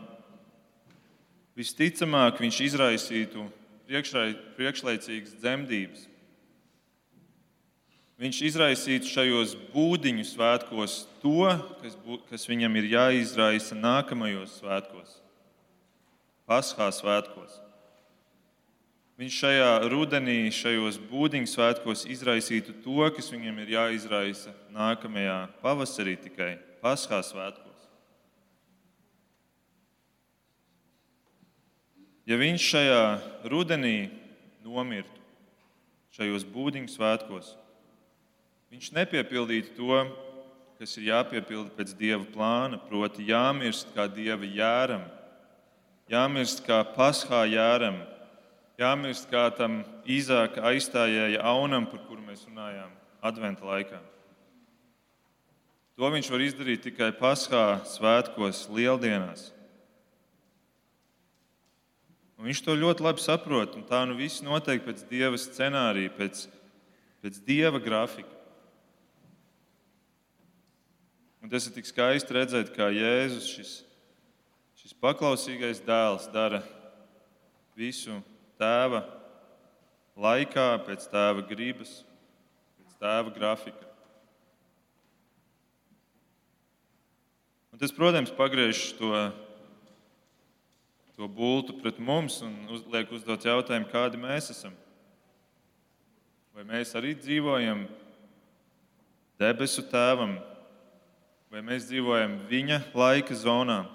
visticamāk 1.59 2.39
viņš 2.45 2.61
izraisītu 2.69 3.49
priekšlaicīgas 3.91 5.35
dzemdības. 5.43 6.07
viņš 8.23 8.43
izraisītu 8.53 9.11
šajos 9.17 9.59
būdiņu 9.75 10.31
svētkos 10.31 11.09
to, 11.27 11.51
kas, 11.83 11.99
bū, 12.07 12.23
kas 12.31 12.47
viņam 12.47 12.79
ir 12.79 12.93
jāizraisa 12.95 13.75
nākamajos 13.75 14.61
svētkos, 14.63 15.23
Paskā 16.47 16.93
svētkos. 16.95 17.66
Viņš 19.17 19.37
šajā 19.41 19.69
rudenī, 19.89 20.51
šajos 20.53 20.99
būdiņu 21.09 21.49
svētkos 21.49 22.03
izraisītu 22.13 22.75
to, 22.85 23.01
kas 23.17 23.31
viņam 23.33 23.63
ir 23.63 23.71
jāizraisa 23.73 24.51
nākamajā 24.75 25.39
pavasarī, 25.63 26.19
tikai 26.21 26.59
Paskā 26.83 27.23
svētkos. 27.25 27.87
Ja 32.29 32.37
viņš 32.37 32.67
šajā 32.75 33.01
rudenī 33.49 34.11
nomirtu, 34.67 35.23
šajos 36.13 36.45
būdiņu 36.53 36.93
svētkos, 36.93 37.55
viņš 38.75 38.91
nepiepildītu 38.99 39.73
to, 39.79 40.03
kas 40.77 40.93
ir 41.01 41.09
jāpiepilda 41.09 41.73
pēc 41.73 41.95
dieva 41.97 42.27
plāna, 42.35 42.77
proti, 42.91 43.25
jāmirst 43.31 43.97
kā 43.97 44.05
dieva 44.13 44.45
jēram, 44.45 45.09
jāmirst 46.13 46.61
kā 46.69 46.83
paskā 46.93 47.47
jēram, 47.49 47.97
jāmirst 48.81 49.29
kā 49.31 49.49
tam 49.57 49.81
īzāka 50.09 50.65
aizstājēja 50.71 51.43
aunam, 51.49 51.89
par 51.91 52.05
kuru 52.09 52.25
mēs 52.25 52.45
runājām 52.49 52.93
adventa 53.25 53.67
laikā. 53.67 54.01
To 55.97 56.09
viņš 56.13 56.29
var 56.29 56.43
izdarīt 56.45 56.83
tikai 56.85 57.09
paskā 57.17 57.81
svētkos, 57.89 58.67
lieldienās. 58.69 59.49
Un 62.37 62.51
viņš 62.51 62.61
to 62.67 62.75
ļoti 62.77 63.05
labi 63.07 63.25
saprot. 63.25 63.79
Tā 63.89 64.03
nu 64.05 64.19
viss 64.19 64.45
notiek 64.45 64.85
pēc 64.85 65.07
dieva 65.09 65.41
scenārija, 65.41 66.13
pēc, 66.19 66.45
pēc 67.25 67.41
dieva 67.47 67.81
grafika. 67.81 68.29
Un 71.41 71.49
tas 71.49 71.65
ir 71.65 71.73
tik 71.79 71.89
skaisti 71.89 72.35
redzēt, 72.35 72.75
kā 72.77 72.91
Jēzus, 72.93 73.49
šis, 73.49 73.75
šis 74.83 74.97
paklausīgais 75.01 75.81
dēls, 75.87 76.27
dara 76.35 76.61
visu 77.79 78.19
tēva 78.61 79.03
laikā, 80.17 80.69
pēc 80.87 81.09
tēva 81.13 81.45
gribas, 81.49 81.99
pēc 82.79 83.01
tēva 83.03 83.35
grafika. 83.35 83.91
Un 87.73 87.83
tas, 87.83 87.93
protams, 87.93 88.33
pagriež 88.33 88.95
to 88.97 89.13
to 91.17 91.29
bultu 91.29 91.73
pret 91.73 91.99
mums 91.99 92.43
un 92.45 92.53
liek 92.93 93.09
uzdot 93.09 93.41
jautājumu, 93.49 93.89
kādi 93.89 94.21
mēs 94.21 94.51
esam. 94.53 94.75
Vai 96.53 96.65
mēs 96.69 96.93
arī 96.97 97.15
dzīvojam 97.17 97.87
debesu 99.41 99.85
tēvam, 99.89 100.37
vai 101.53 101.63
mēs 101.65 101.89
dzīvojam 101.89 102.37
viņa 102.51 102.83
laika 102.93 103.37
zonā? 103.37 103.87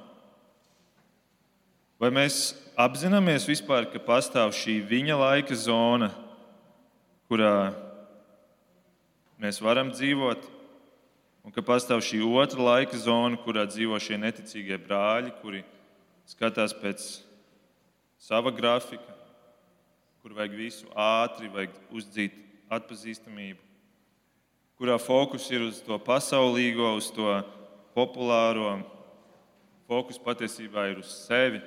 Vai 2.02 2.10
mēs 2.10 2.56
apzināmies 2.82 3.44
vispār, 3.46 3.86
ka 3.86 4.00
pastāv 4.02 4.56
šī 4.58 4.80
viņa 4.90 5.14
laika 5.20 5.54
zona, 5.54 6.08
kurā 7.30 7.76
mēs 9.38 9.60
varam 9.62 9.92
dzīvot, 9.94 10.48
un 11.46 11.54
ka 11.54 11.62
pastāv 11.62 12.02
šī 12.02 12.24
otra 12.26 12.64
laika 12.66 12.98
zona, 12.98 13.38
kurā 13.38 13.68
dzīvo 13.70 14.00
šie 14.02 14.18
neticīgie 14.18 14.80
brāļi, 14.82 15.30
kuri 15.44 15.62
skatās 16.26 16.74
pēc 16.74 17.04
sava 18.18 18.50
grafika, 18.50 19.14
kur 20.24 20.34
vajag 20.40 20.56
visu 20.58 20.90
ātri, 20.98 21.52
vajag 21.54 21.76
uzdzīt 21.94 22.40
atpazīstamību, 22.74 23.62
kurā 24.82 24.98
fokus 24.98 25.46
ir 25.54 25.68
uz 25.68 25.84
to 25.86 26.00
pasaulīgo, 26.02 26.96
uz 26.98 27.12
to 27.14 27.30
populāro. 27.94 28.80
Fokus 29.86 30.18
patiesībā 30.18 30.88
ir 30.90 31.04
uz 31.04 31.14
sevi. 31.28 31.62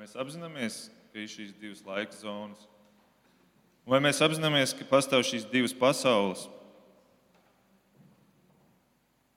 Mēs 0.00 0.16
apzināmies, 0.16 0.86
ka 1.12 1.20
ir 1.20 1.28
šīs 1.28 1.52
divas 1.60 1.82
laika 1.84 2.16
zonas? 2.16 2.62
Vai 3.84 3.98
mēs 4.00 4.20
apzināmies, 4.24 4.72
ka 4.76 4.86
pastāv 4.88 5.26
šīs 5.28 5.44
divas 5.50 5.74
pasaules? 5.76 6.46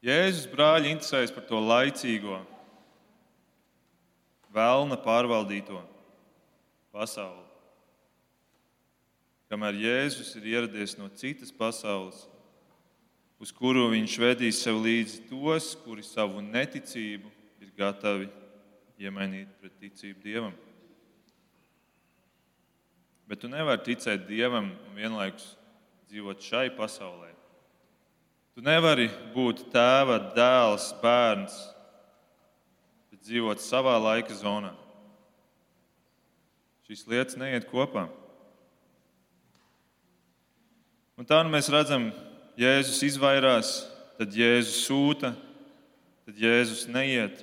Jēzus 0.04 0.48
brāļi 0.52 0.92
interesējas 0.94 1.34
par 1.36 1.44
to 1.48 1.60
laicīgo, 1.64 2.38
vēlna 4.56 5.00
pārvaldīto 5.04 5.82
pasauli. 6.96 7.44
Kamēr 9.52 9.80
Jēzus 9.80 10.32
ir 10.40 10.48
ieradies 10.54 10.96
no 11.00 11.10
citas 11.12 11.52
pasaules, 11.56 12.24
uz 13.40 13.52
kuru 13.52 13.90
viņš 13.92 14.16
vedīs 14.22 14.64
sev 14.64 14.80
līdzi 14.84 15.26
tos, 15.28 15.74
kuri 15.84 16.08
savu 16.08 16.44
neticību 16.44 17.32
ir 17.64 17.76
gatavi 17.80 18.32
iemainīt 19.02 19.50
pret 19.62 19.76
ticību 19.82 20.22
Dievam. 20.24 20.56
Bet 23.28 23.42
tu 23.42 23.50
nevari 23.50 23.82
ticēt 23.86 24.28
Dievam 24.28 24.72
un 24.74 24.98
vienlaikus 24.98 25.54
dzīvot 26.12 26.44
šai 26.44 26.68
pasaulē. 26.78 27.32
Tu 28.54 28.62
nevari 28.62 29.08
būt 29.34 29.64
tēva, 29.74 30.20
dēls, 30.36 30.92
bērns, 31.02 31.56
bet 33.10 33.24
dzīvot 33.26 33.64
savā 33.64 33.96
laika 33.98 34.36
zonā. 34.38 34.76
Šīs 36.86 37.08
lietas 37.10 37.40
neiet 37.40 37.66
kopā. 37.72 38.06
Un 41.18 41.26
tā 41.26 41.40
nu 41.46 41.50
mēs 41.54 41.72
redzam, 41.74 42.12
Jēzus 42.60 43.00
izvairās, 43.08 43.72
tad 44.20 44.36
Jēzus 44.38 44.84
sūta, 44.86 45.32
tad 46.28 46.38
Jēzus 46.38 46.86
neiet. 46.92 47.42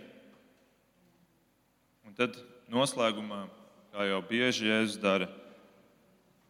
Tad 2.21 2.35
noslēgumā, 2.69 3.47
kā 3.95 4.05
jau 4.05 4.19
bieži 4.29 4.67
Jēzus 4.69 4.99
dara, 5.01 5.31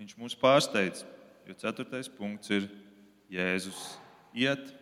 viņš 0.00 0.16
mūs 0.18 0.34
pārsteidz, 0.40 1.04
jo 1.46 1.54
ceturtais 1.60 2.08
punkts 2.10 2.50
ir 2.50 2.66
Jēzus 3.30 3.78
iet, 4.34 4.72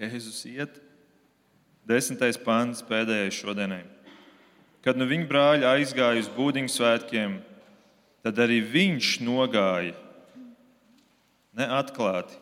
Jēzus 0.00 0.40
iet. 0.50 0.80
Desmitais 1.86 2.40
pāns 2.40 2.82
pēdējais 2.88 3.38
šodienai. 3.38 3.84
Kad 4.82 4.98
nu 4.98 5.06
viņa 5.06 5.30
brāļi 5.30 5.70
aizgāja 5.76 6.24
uz 6.24 6.32
būdiņu 6.34 6.74
svētkiem, 6.74 7.38
tad 8.26 8.42
arī 8.42 8.64
viņš 8.66 9.14
nogāja 9.22 9.94
neatklāti, 11.54 12.34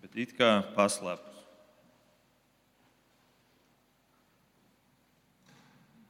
bet 0.00 0.22
it 0.24 0.32
kā 0.40 0.62
paslēpts. 0.72 1.35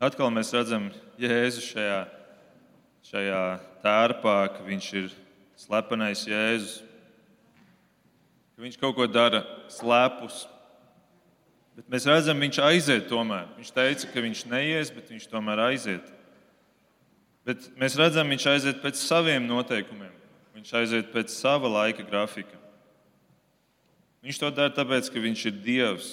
Atkal 0.03 0.29
mēs 0.35 0.53
redzam 0.53 0.91
Jēzu 1.21 1.63
šajā, 1.65 2.03
šajā 3.09 3.45
tērpā, 3.85 4.37
ka 4.57 4.67
viņš 4.67 4.91
ir 5.01 5.15
slepenais 5.57 6.27
Jēzus 6.29 6.83
ka 8.57 8.65
viņš 8.65 8.79
kaut 8.81 8.95
ko 8.97 9.05
dara 9.05 9.43
slēpus. 9.69 10.47
Bet 11.77 11.91
mēs 11.93 12.07
redzam, 12.09 12.41
viņš 12.41 12.59
aiziet 12.65 13.09
tomēr. 13.11 13.51
Viņš 13.59 13.73
teica, 13.77 14.09
ka 14.09 14.23
viņš 14.25 14.45
neies, 14.49 14.93
bet 14.97 15.11
viņš 15.13 15.27
tomēr 15.29 15.61
aiziet. 15.67 16.07
Bet 17.45 17.69
mēs 17.77 17.99
redzam, 18.01 18.33
viņš 18.33 18.47
aiziet 18.55 18.81
pēc 18.81 18.97
saviem 18.97 19.45
noteikumiem. 19.45 20.15
Viņš 20.57 20.73
aiziet 20.81 21.13
pēc 21.13 21.35
sava 21.35 21.69
laika 21.69 22.07
grafika. 22.09 22.57
Viņš 24.25 24.41
to 24.41 24.51
dara 24.57 24.73
tāpēc, 24.73 25.13
ka 25.13 25.21
viņš 25.21 25.45
ir 25.51 25.61
Dievs. 25.61 26.09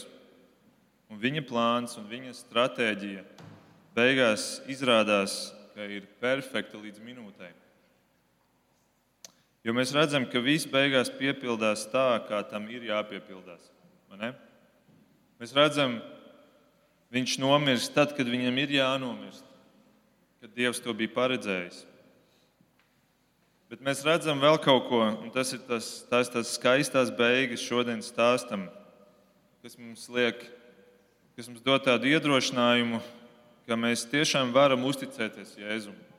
Un 1.07 1.23
viņa 1.23 1.45
plāns 1.47 1.95
un 1.95 2.11
viņa 2.11 2.35
stratēģija 2.35 3.23
beigās 3.95 4.61
izrādās, 4.69 5.51
ka 5.73 5.85
ir 5.89 6.05
perfekta 6.21 6.77
līdz 6.77 7.01
minūtēm. 7.03 7.53
Jo 9.63 9.71
mēs 9.75 9.93
redzam, 9.95 10.25
ka 10.27 10.41
viss 10.43 10.67
beigās 10.67 11.11
piepildās 11.13 11.85
tā, 11.91 12.19
kā 12.27 12.41
tam 12.49 12.67
ir 12.67 12.83
jāpiepildās. 12.89 13.69
Mēs 15.39 15.53
redzam, 15.55 15.97
viņš 17.13 17.37
nomirst 17.41 17.93
tad, 17.95 18.11
kad 18.17 18.27
viņam 18.27 18.59
ir 18.59 18.75
jānomirst, 18.75 19.45
kad 20.43 20.53
Dievs 20.57 20.83
to 20.83 20.93
bija 20.97 21.13
paredzējis. 21.15 21.85
Bet 23.71 23.81
mēs 23.81 24.03
redzam 24.05 24.37
vēl 24.43 24.59
kaut 24.61 24.85
ko, 24.85 24.99
un 25.23 25.31
tas 25.33 25.55
ir 25.55 25.63
tas, 25.65 26.03
tas, 26.11 26.29
tas 26.29 26.51
skaistās 26.59 27.09
beigas 27.15 27.63
šodienas 27.63 28.11
stāstam, 28.11 28.67
kas 29.63 29.79
mums 29.79 30.03
liek, 30.13 30.43
kas 31.33 31.47
mums 31.49 31.63
dod 31.65 31.87
tādu 31.87 32.11
iedrošinājumu, 32.11 32.99
ka 33.67 33.77
mēs 33.79 34.07
tiešām 34.11 34.51
varam 34.55 34.83
uzticēties 34.89 35.57
Jēzumam 35.61 36.13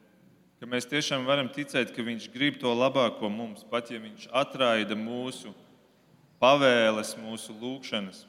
ka 0.65 0.69
mēs 0.73 0.87
tiešām 0.89 1.27
varam 1.29 1.51
ticēt, 1.53 1.91
ka 1.93 2.01
Viņš 2.01 2.31
grib 2.33 2.55
to 2.57 2.71
labāko 2.73 3.29
mums, 3.29 3.67
pat 3.69 3.91
ja 3.93 3.99
Viņš 4.01 4.31
atraida 4.33 4.97
mūsu 4.97 5.53
pavēles, 6.41 7.11
mūsu 7.21 7.53
lūgšanas. 7.61 8.23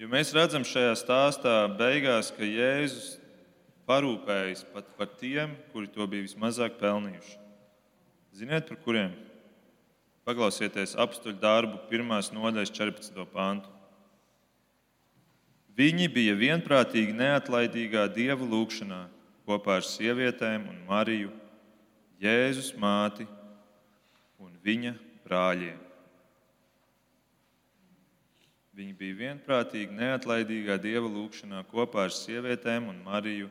Jo 0.00 0.08
mēs 0.08 0.32
redzam 0.32 0.64
šajā 0.64 0.94
stāstā 0.96 1.54
beigās, 1.76 2.32
ka 2.32 2.46
Jēzus 2.46 3.18
parūpējis 3.84 4.64
pat 4.72 4.88
par 4.96 5.12
tiem, 5.20 5.52
kuri 5.74 5.92
to 5.92 6.08
bija 6.08 6.24
vismazāk 6.24 6.80
pelnījuši. 6.80 7.36
Ziniet, 8.32 8.64
par 8.70 8.80
kuriem? 8.80 9.12
Paklausieties 10.24 10.96
apstuļu 10.96 11.36
darbu, 11.42 11.82
pirmās 11.92 12.32
nodaļas 12.32 12.72
14. 12.72 13.28
pāntu. 13.32 13.77
Viņi 15.78 16.08
bija 16.10 16.34
vienprātīgi 16.34 17.12
neatlaidīgā 17.14 18.08
dievu 18.10 18.48
lūgšanā 18.50 19.04
kopā 19.46 19.78
ar 19.78 19.84
sievietēm 19.86 20.64
un 20.72 20.80
Mariju, 20.88 21.30
Jēzus 22.18 22.72
māti 22.74 23.28
un 24.42 24.56
viņa 24.64 24.96
brāļiem. 25.22 25.78
Viņi 28.78 28.94
bija 28.94 29.18
vienprātīgi, 29.18 29.94
neatlaidīgā 29.94 30.76
dieva 30.78 31.08
lūgšanā 31.10 31.64
kopā 31.70 32.04
ar 32.06 32.12
sievietēm 32.14 32.84
un 32.92 33.00
Mariju, 33.02 33.48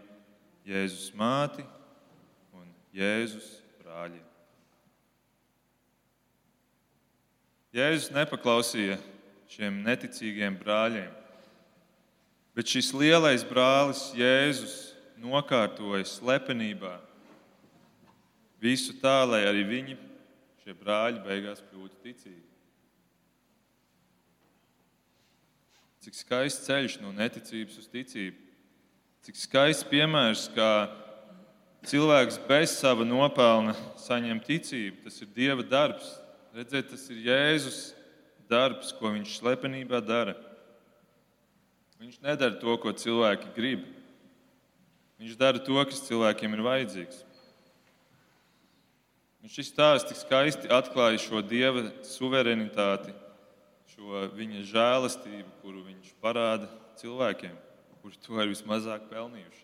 Jēzus 0.68 1.10
māti 1.20 1.66
un 2.56 2.68
Jēzus 2.96 3.50
brāļiem. 3.82 4.24
Jēzus 7.76 8.12
nepaklausīja 8.16 8.96
šiem 9.52 9.82
neticīgiem 9.84 10.56
brāļiem, 10.60 11.12
bet 12.58 12.74
šis 12.74 12.90
lielais 12.98 13.46
brālis 13.46 14.08
Jēzus 14.18 14.96
nokārtoja 15.22 16.02
slepenībā 16.10 16.96
visu 18.62 18.96
tā, 18.98 19.22
lai 19.30 19.44
arī 19.46 19.64
viņi, 19.68 19.98
šie 20.64 20.74
brāļi, 20.78 21.22
beigās 21.26 21.62
kļūtu 21.70 22.02
ticīgi. 22.02 22.46
Cik 26.08 26.18
skaists 26.18 26.66
ceļš 26.66 26.98
no 27.04 27.12
neticības 27.14 27.78
uz 27.82 27.90
ticību. 27.92 28.40
Cik 29.28 29.38
skaists 29.38 29.86
piemērs, 29.90 30.48
kā 30.56 30.88
cilvēks 31.88 32.40
bez 32.48 32.78
sava 32.80 33.06
nopelna 33.06 33.76
saņem 34.00 34.40
ticību. 34.46 35.04
Tas 35.04 35.22
ir 35.22 35.34
Dieva 35.36 35.66
darbs. 35.68 36.16
Redziet, 36.56 36.90
tas 36.94 37.04
ir 37.12 37.26
Jēzus 37.28 37.82
darbs, 38.50 38.94
ko 38.96 39.12
viņš 39.14 39.36
slepenībā 39.42 40.00
dara. 40.02 40.38
Viņš 41.98 42.20
nedara 42.22 42.60
to, 42.62 42.74
ko 42.82 42.94
cilvēki 42.94 43.54
grib. 43.56 43.86
Viņš 45.18 45.38
dara 45.38 45.62
to, 45.62 45.78
kas 45.90 46.04
cilvēkiem 46.06 46.54
ir 46.54 46.66
vajadzīgs. 46.66 47.24
Un 49.42 49.50
šis 49.54 49.72
stāsts 49.72 50.12
tik 50.12 50.20
skaisti 50.20 50.70
atklāja 50.74 51.22
šo 51.24 51.42
dieva 51.46 51.88
suverenitāti 52.06 53.16
šo 53.98 54.28
viņa 54.38 54.62
žēlastību, 54.70 55.48
kuru 55.64 55.82
viņš 55.88 56.12
parāda 56.22 56.68
cilvēkiem, 57.00 57.56
kuri 58.04 58.20
to 58.22 58.38
ir 58.44 58.52
vismazāk 58.52 59.08
pelnījuši. 59.10 59.64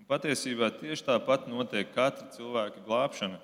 Un 0.00 0.08
patiesībā 0.10 0.72
tieši 0.74 1.06
tāpat 1.06 1.46
notiek 1.48 1.92
katra 1.94 2.26
cilvēka 2.34 2.82
glābšana. 2.84 3.38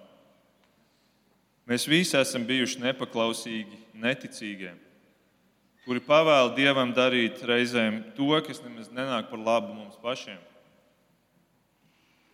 Mēs 1.70 1.86
visi 1.86 2.18
esam 2.18 2.42
bijuši 2.48 2.82
nepaklausīgi, 2.82 3.78
neticīgie, 4.02 4.74
kuri 5.90 5.98
pavēl 6.06 6.52
Dievam 6.54 6.92
darīt 6.94 7.40
reizēm 7.42 7.96
to, 8.14 8.28
kas 8.46 8.60
nemaz 8.62 8.86
nenāk 8.94 9.26
par 9.26 9.40
labu 9.42 9.72
mums 9.74 9.96
pašiem, 9.98 10.38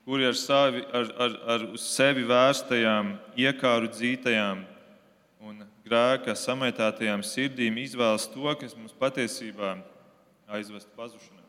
kuri 0.04 0.26
ar, 0.28 0.34
savi, 0.36 0.82
ar, 0.92 1.06
ar, 1.24 1.36
ar 1.54 1.62
uz 1.72 1.86
sevi 1.88 2.26
vērstajām, 2.28 3.14
iekāru 3.40 3.88
dzītajām 3.94 4.58
un 5.48 5.62
grēka 5.86 6.34
samaitātajām 6.36 7.22
sirdīm 7.24 7.78
izvēlas 7.80 8.26
to, 8.28 8.44
kas 8.60 8.74
mums 8.76 8.92
patiesībā 8.92 9.70
aizvest 10.58 10.90
pazušanā. 10.98 11.40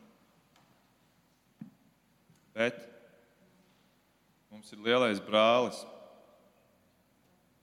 Bet 2.56 2.78
mums 4.48 4.72
ir 4.72 4.80
lielais 4.86 5.20
brālis. 5.28 5.84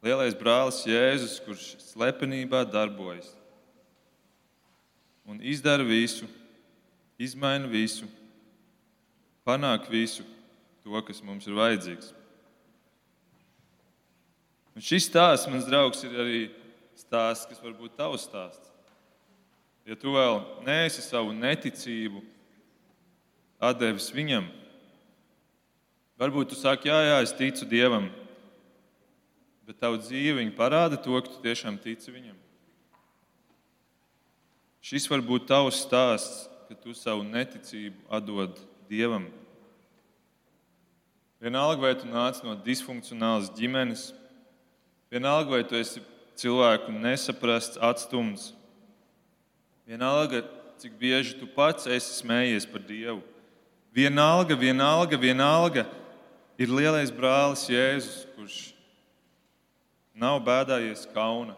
Lielais 0.04 0.36
brālis 0.36 0.82
Jēzus, 0.84 1.38
kurš 1.46 1.64
slepenībā 1.94 2.66
darbojas 2.68 3.32
un 5.24 5.40
izdara 5.40 5.84
visu, 5.86 6.28
izmaina 7.18 7.68
visu, 7.70 8.08
panāk 9.44 9.88
visu 9.90 10.24
to, 10.84 11.00
kas 11.06 11.22
mums 11.24 11.46
ir 11.48 11.56
vajadzīgs. 11.56 12.12
Un 14.74 14.82
šis 14.82 15.06
stāsts, 15.08 15.48
mans 15.48 15.66
draugs, 15.68 16.02
ir 16.04 16.14
arī 16.18 16.42
stāsts, 16.98 17.46
kas 17.48 17.62
var 17.62 17.76
būt 17.78 17.96
tavs 17.96 18.26
stāsts. 18.26 18.72
Ja 19.84 19.96
tu 20.00 20.14
vēl 20.14 20.40
neesi 20.64 21.04
savu 21.04 21.34
neticību 21.36 22.22
devis 23.80 24.10
viņam, 24.12 24.44
varbūt 26.20 26.50
tu 26.52 26.58
saki, 26.58 26.90
jā, 26.90 26.98
jā, 27.08 27.18
es 27.24 27.32
ticu 27.32 27.64
Dievam, 27.68 28.10
bet 29.64 29.78
tavu 29.80 29.96
dzīve 30.02 30.44
parāda 30.56 30.98
to, 31.00 31.16
ka 31.16 31.32
tu 31.32 31.40
tiešām 31.44 31.78
tici 31.80 32.12
viņam. 32.12 32.43
Šis 34.84 35.06
var 35.08 35.22
būt 35.24 35.46
tavs 35.48 35.78
stāsts, 35.80 36.44
ka 36.68 36.76
tu 36.76 36.92
savu 36.92 37.22
neticību 37.24 38.04
atdod 38.12 38.58
Dievam. 38.90 39.30
Vienalga, 41.40 41.80
vai 41.80 41.94
tu 41.96 42.08
nāc 42.08 42.42
no 42.44 42.52
disfunkcionālas 42.66 43.48
ģimenes, 43.56 44.10
vienalga, 45.12 45.56
vai 45.56 45.62
tu 45.64 45.78
esi 45.80 46.02
cilvēku 46.36 46.92
nesaprasts, 46.92 47.80
atstumts. 47.80 48.50
Vienalga, 49.88 50.42
cik 50.80 51.00
bieži 51.00 51.38
tu 51.40 51.48
pats 51.48 51.88
esi 51.88 52.20
smējies 52.20 52.68
par 52.68 52.84
Dievu. 52.84 53.22
Vienalga, 53.96 54.52
vienalga, 54.52 55.16
vienalga 55.16 55.88
ir 56.60 56.68
lielais 56.68 57.12
brālis 57.14 57.64
Jēzus, 57.72 58.24
kurš 58.36 58.62
nav 60.12 60.42
bēdājies 60.44 61.08
kauna, 61.16 61.56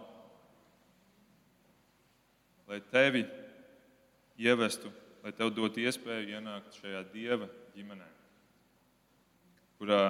lai 2.67 2.81
tevi 2.93 3.25
ievestu, 4.39 4.93
lai 5.25 5.33
tev 5.33 5.53
dotu 5.55 5.83
iespēju 5.83 6.37
ienākt 6.37 6.79
šajā 6.81 7.03
Dieva 7.13 7.49
ģimenē, 7.77 8.09
kurā 9.81 10.03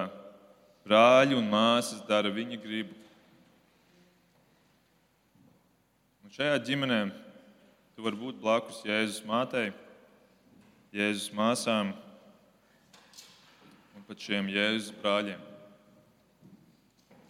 brāļi 0.87 1.37
un 1.39 1.51
māsas 1.51 2.05
dara 2.09 2.33
viņa 2.33 2.61
gribu 2.63 2.95
Un 6.27 6.33
šajā 6.35 6.57
ģimenē 6.67 6.97
tu 7.95 8.03
vari 8.03 8.19
būt 8.19 8.41
blakus 8.43 8.81
Jēzus 8.83 9.21
mātei, 9.23 9.69
Jēzus 10.91 11.29
māsām 11.39 11.93
un 13.95 14.07
pat 14.09 14.25
šiem 14.27 14.49
Jēzus 14.51 14.91
brāļiem. 14.99 15.39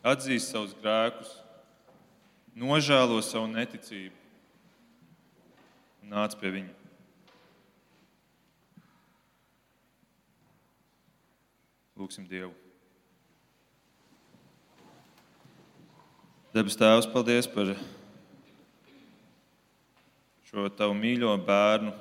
Atzīst 0.01 0.49
savus 0.49 0.73
grēkus, 0.81 1.35
nožēlo 2.57 3.21
savu 3.21 3.51
neticību 3.53 4.26
un 6.07 6.15
nāc 6.15 6.37
pie 6.39 6.53
viņa. 6.55 6.75
Lūksim 11.99 12.27
Dievu. 12.31 12.53
Debes 16.55 16.77
Tēvs, 16.79 17.09
paldies 17.11 17.49
par 17.51 17.73
šo 20.47 20.69
tavu 20.79 20.95
mīļo 20.97 21.35
bērnu, 21.45 21.93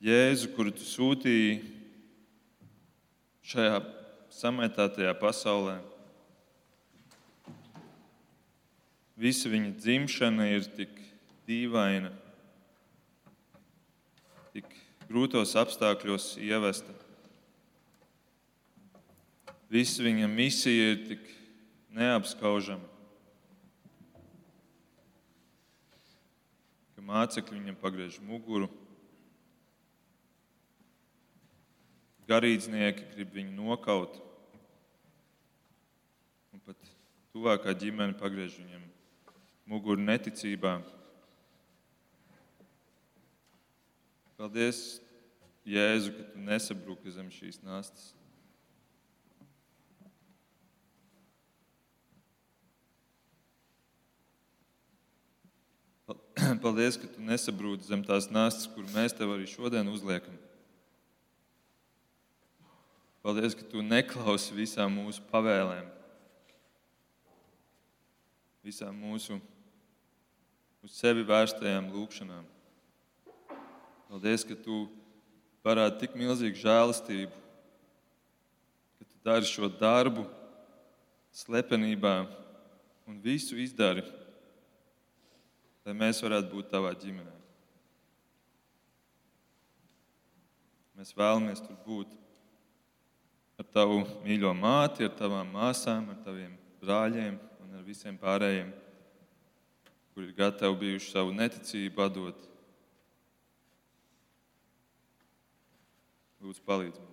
Jēzu, 0.00 0.48
kuru 0.56 0.72
tu 0.72 0.86
sūtīji 0.88 1.58
šajā 3.50 3.82
samaitātajā 4.32 5.12
pasaulē. 5.20 5.76
Visa 9.20 9.52
viņa 9.52 9.74
dzimšana 9.76 10.48
ir 10.54 10.64
tik 10.78 10.96
dīvaina, 11.44 12.14
grūtos 15.10 15.56
apstākļos 15.58 16.36
ievesta. 16.38 16.94
Visa 19.70 20.02
viņa 20.06 20.30
misija 20.30 20.94
ir 20.94 21.04
tik 21.10 21.28
neapskaužama. 21.94 22.90
ka 27.00 27.06
mācekļi 27.08 27.56
viņam 27.56 27.76
pagriež 27.80 28.18
muguru. 28.20 28.66
Garīdznieki 32.28 33.06
grib 33.14 33.32
viņu 33.38 33.54
nokaut. 33.56 34.18
Un 36.52 36.60
pat 36.66 36.76
tuvākā 37.32 37.72
ģimene 37.72 38.18
pagriež 38.20 38.58
viņam 38.60 38.84
muguru 39.72 40.04
neticībā. 40.04 40.76
Paldies, 44.40 45.02
Jēzu, 45.68 46.14
ka 46.16 46.22
tu 46.32 46.40
nesabruki 46.40 47.10
zem 47.12 47.26
šīs 47.28 47.58
nastas. 47.60 48.14
Paldies, 56.64 56.96
ka 56.96 57.10
tu 57.12 57.20
nesabrūci 57.20 57.90
zem 57.90 58.00
tās 58.06 58.30
nastas, 58.32 58.64
kur 58.72 58.86
mēs 58.94 59.12
tev 59.18 59.34
arī 59.34 59.44
šodien 59.50 59.90
uzliekam. 59.92 60.38
Paldies, 63.20 63.52
ka 63.58 63.66
tu 63.68 63.84
neklausi 63.84 64.56
visām 64.56 64.96
mūsu 65.02 65.20
pavēlēm, 65.28 65.84
visām 68.64 68.96
mūsu 69.04 69.36
uz 70.80 70.96
sevi 70.96 71.28
vērstajām 71.28 71.92
lūgšanām. 71.92 72.48
Paldies, 74.10 74.42
ka 74.42 74.56
tu 74.58 74.88
parādi 75.62 76.00
tik 76.00 76.16
milzīgu 76.18 76.58
žēlastību, 76.58 77.30
ka 78.98 79.06
tu 79.06 79.20
dari 79.22 79.46
šo 79.46 79.68
darbu 79.70 80.24
slepenībā 81.30 82.14
un 83.06 83.20
visu 83.22 83.54
izdari, 83.62 84.02
lai 85.86 85.94
mēs 86.02 86.24
varētu 86.26 86.50
būt 86.50 86.72
tavā 86.74 86.90
ģimenē. 86.98 87.36
Mēs 90.98 91.14
vēlamies 91.14 91.62
tur 91.62 91.78
būt 91.86 92.18
ar 93.62 93.70
tavu 93.70 94.02
mīļo 94.26 94.50
māti, 94.58 95.06
ar 95.06 95.14
tavām 95.16 95.54
māsām, 95.54 96.10
ar 96.10 96.18
taviem 96.26 96.58
brāļiem 96.82 97.38
un 97.62 97.78
ar 97.78 97.86
visiem 97.86 98.18
pārējiem, 98.18 98.74
kuri 100.10 100.32
ir 100.32 100.38
gatavi 100.42 100.82
bijuši 100.82 101.14
savu 101.14 101.32
neticību 101.38 102.10
atdot. 102.10 102.50
Lūdzu, 106.40 106.62
palīdzi 106.64 106.96
mums 106.96 106.98
to. 106.98 107.02
Amen. 107.04 107.09